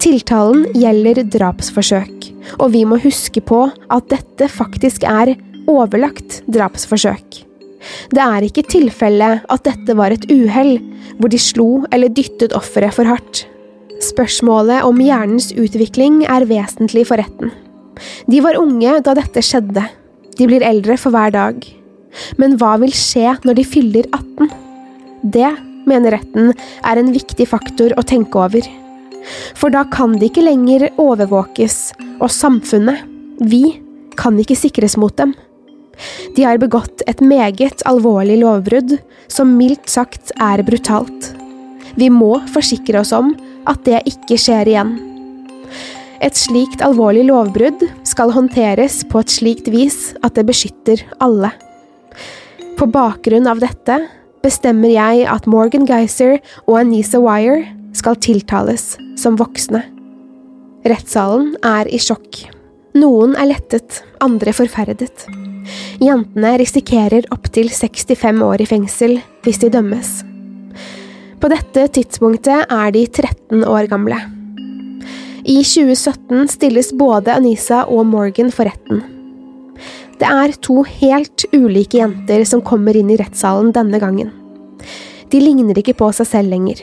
Tiltalen 0.00 0.64
gjelder 0.76 1.22
drapsforsøk, 1.28 2.30
og 2.58 2.72
vi 2.72 2.86
må 2.88 2.96
huske 3.02 3.42
på 3.44 3.66
at 3.68 4.08
dette 4.12 4.48
faktisk 4.48 5.04
er 5.04 5.34
overlagt 5.68 6.40
drapsforsøk. 6.50 7.42
Det 8.12 8.22
er 8.22 8.44
ikke 8.44 8.66
tilfelle 8.68 9.30
at 9.40 9.64
dette 9.66 9.96
var 9.96 10.12
et 10.12 10.26
uhell, 10.32 10.78
hvor 11.20 11.32
de 11.32 11.40
slo 11.40 11.68
eller 11.92 12.12
dyttet 12.12 12.56
offeret 12.56 12.96
for 12.96 13.08
hardt. 13.08 13.44
Spørsmålet 14.00 14.86
om 14.88 15.00
hjernens 15.04 15.50
utvikling 15.52 16.22
er 16.24 16.48
vesentlig 16.48 17.06
for 17.08 17.20
retten. 17.20 17.52
De 18.30 18.40
var 18.40 18.56
unge 18.60 18.96
da 19.04 19.14
dette 19.16 19.44
skjedde. 19.44 19.84
De 20.38 20.48
blir 20.48 20.64
eldre 20.64 20.96
for 21.00 21.12
hver 21.12 21.34
dag. 21.34 21.60
Men 22.40 22.56
hva 22.60 22.76
vil 22.80 22.94
skje 22.96 23.36
når 23.44 23.60
de 23.60 23.68
fyller 23.68 24.08
18? 24.16 24.69
Det, 25.22 25.50
mener 25.88 26.16
retten, 26.16 26.52
er 26.86 27.00
en 27.00 27.12
viktig 27.14 27.48
faktor 27.50 27.94
å 27.98 28.06
tenke 28.06 28.40
over. 28.40 28.66
For 29.58 29.72
da 29.72 29.84
kan 29.92 30.16
de 30.18 30.30
ikke 30.30 30.44
lenger 30.44 30.88
overvåkes, 31.00 31.92
og 32.20 32.32
samfunnet, 32.32 33.04
vi, 33.40 33.80
kan 34.20 34.36
ikke 34.40 34.58
sikres 34.58 34.98
mot 35.00 35.14
dem. 35.16 35.32
De 36.36 36.44
har 36.44 36.60
begått 36.60 37.04
et 37.08 37.20
meget 37.24 37.84
alvorlig 37.88 38.40
lovbrudd, 38.40 38.98
som 39.32 39.54
mildt 39.56 39.88
sagt 39.92 40.32
er 40.40 40.62
brutalt. 40.66 41.30
Vi 41.96 42.08
må 42.12 42.38
forsikre 42.52 43.00
oss 43.02 43.12
om 43.16 43.32
at 43.68 43.82
det 43.88 44.02
ikke 44.08 44.38
skjer 44.40 44.70
igjen. 44.72 44.94
Et 46.20 46.36
slikt 46.36 46.82
alvorlig 46.84 47.24
lovbrudd 47.30 47.86
skal 48.08 48.32
håndteres 48.34 49.00
på 49.08 49.22
et 49.22 49.32
slikt 49.32 49.70
vis 49.72 50.12
at 50.20 50.36
det 50.36 50.44
beskytter 50.48 51.02
alle. 51.24 51.52
På 52.76 52.88
bakgrunn 52.88 53.48
av 53.48 53.60
dette 53.62 53.96
bestemmer 54.44 54.92
jeg 54.92 55.26
at 55.28 55.48
Morgan 55.50 55.86
Geyser 55.88 56.38
og 56.66 56.80
Anisa 56.82 57.20
Wire 57.22 57.64
skal 57.96 58.18
tiltales 58.22 58.94
som 59.20 59.36
voksne. 59.40 59.82
Rettssalen 60.88 61.54
er 61.66 61.90
i 61.92 62.00
sjokk. 62.00 62.46
Noen 62.96 63.36
er 63.38 63.50
lettet, 63.50 64.00
andre 64.24 64.54
forferdet. 64.56 65.26
Jentene 66.00 66.54
risikerer 66.58 67.28
opptil 67.34 67.68
65 67.70 68.42
år 68.46 68.64
i 68.64 68.68
fengsel 68.68 69.18
hvis 69.44 69.60
de 69.62 69.70
dømmes. 69.74 70.10
På 71.40 71.48
dette 71.52 71.86
tidspunktet 71.94 72.66
er 72.72 72.90
de 72.96 73.06
13 73.06 73.64
år 73.64 73.88
gamle. 73.92 74.18
I 75.40 75.60
2017 75.64 76.50
stilles 76.52 76.90
både 76.96 77.32
Anisa 77.32 77.84
og 77.88 78.04
Morgan 78.08 78.52
for 78.52 78.68
retten. 78.68 79.19
Det 80.20 80.28
er 80.28 80.52
to 80.60 80.82
helt 80.84 81.46
ulike 81.54 82.02
jenter 82.02 82.44
som 82.48 82.60
kommer 82.60 82.96
inn 82.96 83.10
i 83.12 83.16
rettssalen 83.20 83.72
denne 83.72 84.00
gangen. 84.02 84.32
De 85.32 85.40
ligner 85.40 85.78
ikke 85.80 85.96
på 85.96 86.10
seg 86.12 86.28
selv 86.28 86.52
lenger. 86.52 86.82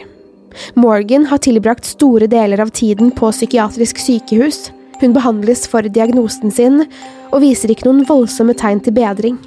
Morgan 0.80 1.28
har 1.30 1.42
tilbrakt 1.46 1.86
store 1.86 2.26
deler 2.32 2.64
av 2.64 2.72
tiden 2.74 3.12
på 3.14 3.30
psykiatrisk 3.30 4.00
sykehus, 4.02 4.72
hun 4.98 5.14
behandles 5.14 5.68
for 5.70 5.86
diagnosen 5.86 6.50
sin 6.50 6.82
og 7.30 7.44
viser 7.44 7.70
ikke 7.70 7.86
noen 7.86 8.08
voldsomme 8.08 8.56
tegn 8.58 8.82
til 8.82 8.96
bedring. 8.98 9.38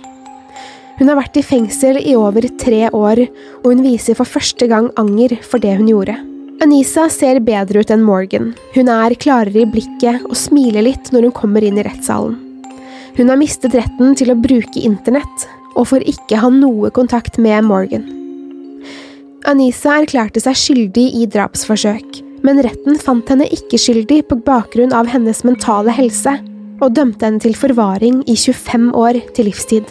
Hun 1.00 1.08
har 1.08 1.16
vært 1.16 1.38
i 1.40 1.42
fengsel 1.42 1.96
i 2.04 2.12
over 2.14 2.44
tre 2.60 2.90
år, 2.92 3.22
og 3.62 3.66
hun 3.72 3.80
viser 3.82 4.18
for 4.18 4.28
første 4.28 4.68
gang 4.70 4.90
anger 5.00 5.38
for 5.40 5.62
det 5.62 5.72
hun 5.78 5.88
gjorde. 5.88 6.18
Anisa 6.60 7.06
ser 7.08 7.40
bedre 7.40 7.80
ut 7.80 7.90
enn 7.90 8.04
Morgan. 8.04 8.52
Hun 8.76 8.92
er 8.92 9.16
klarere 9.16 9.64
i 9.64 9.66
blikket 9.66 10.28
og 10.28 10.36
smiler 10.36 10.84
litt 10.84 11.08
når 11.10 11.30
hun 11.30 11.36
kommer 11.40 11.64
inn 11.64 11.80
i 11.80 11.86
rettssalen. 11.88 12.49
Hun 13.16 13.30
har 13.30 13.38
mistet 13.40 13.74
retten 13.74 14.14
til 14.18 14.32
å 14.32 14.38
bruke 14.38 14.82
internett, 14.82 15.46
og 15.76 15.88
får 15.92 16.06
ikke 16.10 16.40
ha 16.42 16.50
noe 16.52 16.90
kontakt 16.94 17.38
med 17.42 17.64
Morgan. 17.68 18.06
Anisa 19.48 19.96
erklærte 20.02 20.42
seg 20.42 20.58
skyldig 20.58 21.06
i 21.16 21.26
drapsforsøk, 21.30 22.20
men 22.44 22.60
retten 22.64 22.98
fant 23.00 23.28
henne 23.32 23.48
ikke 23.52 23.80
skyldig 23.80 24.22
på 24.28 24.40
bakgrunn 24.46 24.92
av 24.96 25.08
hennes 25.10 25.42
mentale 25.46 25.94
helse, 25.96 26.36
og 26.80 26.94
dømte 26.96 27.26
henne 27.26 27.42
til 27.42 27.56
forvaring 27.56 28.22
i 28.28 28.36
25 28.36 28.90
år 28.96 29.20
til 29.36 29.50
livstid. 29.50 29.88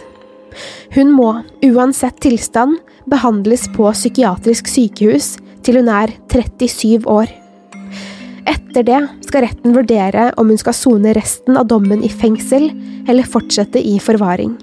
Hun 0.96 1.12
må, 1.14 1.30
uansett 1.62 2.18
tilstand, 2.22 2.80
behandles 3.10 3.68
på 3.76 3.90
psykiatrisk 3.94 4.70
sykehus 4.70 5.36
til 5.66 5.80
hun 5.80 5.90
er 5.92 6.14
37 6.32 7.06
år. 7.10 7.30
Etter 8.50 8.82
det 8.86 8.98
skal 9.28 9.44
retten 9.46 9.74
vurdere 9.76 10.30
om 10.40 10.50
hun 10.50 10.58
skal 10.58 10.74
sone 10.74 11.14
resten 11.14 11.58
av 11.60 11.68
dommen 11.70 12.02
i 12.02 12.10
fengsel 12.10 12.70
eller 13.06 13.28
fortsette 13.28 13.78
i 13.78 13.94
forvaring. 14.02 14.56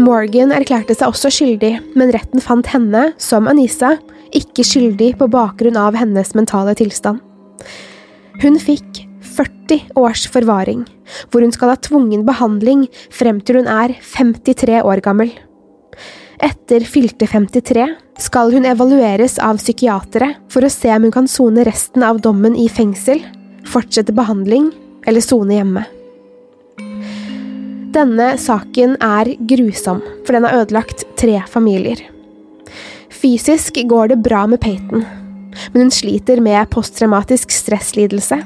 Morgan 0.00 0.50
erklærte 0.54 0.96
seg 0.96 1.12
også 1.12 1.30
skyldig, 1.30 1.76
men 1.94 2.10
retten 2.14 2.42
fant 2.42 2.66
henne, 2.72 3.12
som 3.20 3.46
Anisa, 3.50 3.94
ikke 4.34 4.64
skyldig 4.66 5.12
på 5.20 5.28
bakgrunn 5.30 5.76
av 5.78 5.94
hennes 5.98 6.32
mentale 6.34 6.74
tilstand. 6.78 7.20
Hun 8.42 8.58
fikk 8.58 9.04
40 9.36 9.94
års 10.00 10.24
forvaring, 10.30 10.82
hvor 11.30 11.44
hun 11.44 11.54
skal 11.54 11.74
ha 11.74 11.78
tvungen 11.78 12.24
behandling 12.26 12.88
frem 13.14 13.38
til 13.44 13.60
hun 13.60 13.70
er 13.70 13.94
53 14.16 14.80
år 14.82 15.04
gammel. 15.04 15.30
Etter 16.42 16.82
fylte 16.88 17.26
53 17.30 17.84
skal 18.18 18.52
hun 18.54 18.66
evalueres 18.66 19.36
av 19.42 19.60
psykiatere 19.62 20.32
for 20.50 20.66
å 20.66 20.72
se 20.72 20.90
om 20.94 21.06
hun 21.06 21.14
kan 21.14 21.28
sone 21.30 21.64
resten 21.66 22.02
av 22.06 22.20
dommen 22.24 22.56
i 22.58 22.66
fengsel, 22.68 23.20
fortsette 23.70 24.14
behandling 24.14 24.70
eller 25.06 25.22
sone 25.24 25.58
hjemme. 25.58 25.84
Denne 27.94 28.32
saken 28.42 28.96
er 29.04 29.30
grusom, 29.46 30.00
for 30.26 30.34
den 30.34 30.46
har 30.48 30.64
ødelagt 30.64 31.04
tre 31.20 31.38
familier. 31.46 32.00
Fysisk 33.14 33.78
går 33.86 34.10
det 34.10 34.22
bra 34.24 34.42
med 34.50 34.60
Peyton, 34.64 35.04
men 35.70 35.86
hun 35.86 35.94
sliter 35.94 36.42
med 36.42 36.66
posttraumatisk 36.74 37.54
stresslidelse, 37.54 38.40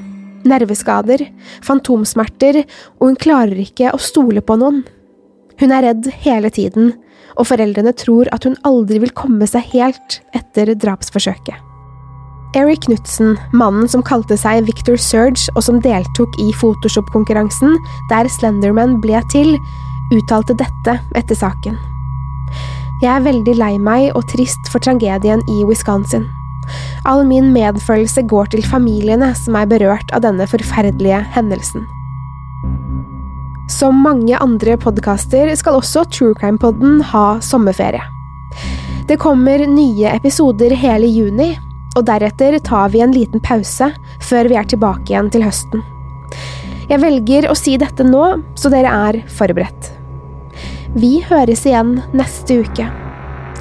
nerveskader, 0.45 1.25
fantomsmerter, 1.65 2.61
og 2.99 3.09
hun 3.09 3.19
klarer 3.19 3.65
ikke 3.65 3.89
å 3.95 3.99
stole 3.99 4.45
på 4.45 4.59
noen. 4.61 4.83
Hun 5.59 5.73
er 5.75 5.83
redd 5.83 6.07
hele 6.23 6.51
tiden, 6.53 6.93
og 7.39 7.49
foreldrene 7.51 7.91
tror 7.95 8.29
at 8.35 8.45
hun 8.47 8.55
aldri 8.67 8.99
vil 9.03 9.15
komme 9.15 9.47
seg 9.47 9.65
helt 9.73 10.21
etter 10.35 10.71
drapsforsøket. 10.79 11.65
Eric 12.57 12.87
Knutsen, 12.87 13.35
mannen 13.53 13.85
som 13.91 14.01
kalte 14.01 14.33
seg 14.39 14.65
Victor 14.65 14.97
Surge 14.97 15.51
og 15.53 15.61
som 15.67 15.77
deltok 15.83 16.33
i 16.41 16.47
Photoshop-konkurransen 16.57 17.75
der 18.09 18.29
Slenderman 18.39 18.97
ble 19.03 19.21
til, 19.29 19.53
uttalte 20.15 20.55
dette 20.57 20.97
etter 21.19 21.37
saken. 21.37 21.77
Jeg 23.03 23.11
er 23.13 23.27
veldig 23.27 23.53
lei 23.59 23.75
meg 23.77 24.09
og 24.17 24.25
trist 24.33 24.73
for 24.73 24.81
tragedien 24.81 25.45
i 25.45 25.61
Wisconsin. 25.69 26.25
All 27.07 27.21
min 27.27 27.53
medfølelse 27.53 28.25
går 28.29 28.51
til 28.55 28.65
familiene 28.65 29.31
som 29.37 29.55
er 29.55 29.69
berørt 29.69 30.09
av 30.15 30.25
denne 30.25 30.49
forferdelige 30.49 31.21
hendelsen. 31.37 31.85
Som 33.69 34.01
mange 34.01 34.37
andre 34.41 34.73
podkaster 34.81 35.51
skal 35.59 35.77
også 35.77 36.07
True 36.09 36.33
Crime-podden 36.39 37.03
ha 37.11 37.25
sommerferie. 37.45 38.01
Det 39.07 39.19
kommer 39.21 39.61
nye 39.69 40.09
episoder 40.09 40.73
hele 40.77 41.05
juni, 41.09 41.51
og 41.97 42.05
deretter 42.09 42.57
tar 42.65 42.89
vi 42.93 43.03
en 43.05 43.13
liten 43.13 43.41
pause 43.45 43.91
før 44.25 44.49
vi 44.49 44.57
er 44.57 44.69
tilbake 44.69 45.13
igjen 45.13 45.29
til 45.33 45.45
høsten. 45.45 45.85
Jeg 46.89 47.01
velger 47.03 47.49
å 47.49 47.57
si 47.57 47.75
dette 47.77 48.05
nå, 48.05 48.23
så 48.57 48.73
dere 48.73 48.93
er 49.09 49.21
forberedt. 49.37 49.91
Vi 50.97 51.19
høres 51.29 51.67
igjen 51.69 51.99
neste 52.17 52.63
uke. 52.63 52.89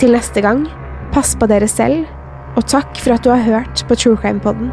Til 0.00 0.16
neste 0.16 0.40
gang, 0.44 0.64
pass 1.12 1.34
på 1.36 1.48
dere 1.50 1.68
selv, 1.68 2.08
og 2.56 2.64
takk 2.64 2.96
for 2.96 3.18
at 3.18 3.28
du 3.28 3.32
har 3.34 3.44
hørt 3.44 3.84
på 3.88 4.00
True 4.00 4.16
Crime 4.16 4.40
Podden. 4.40 4.72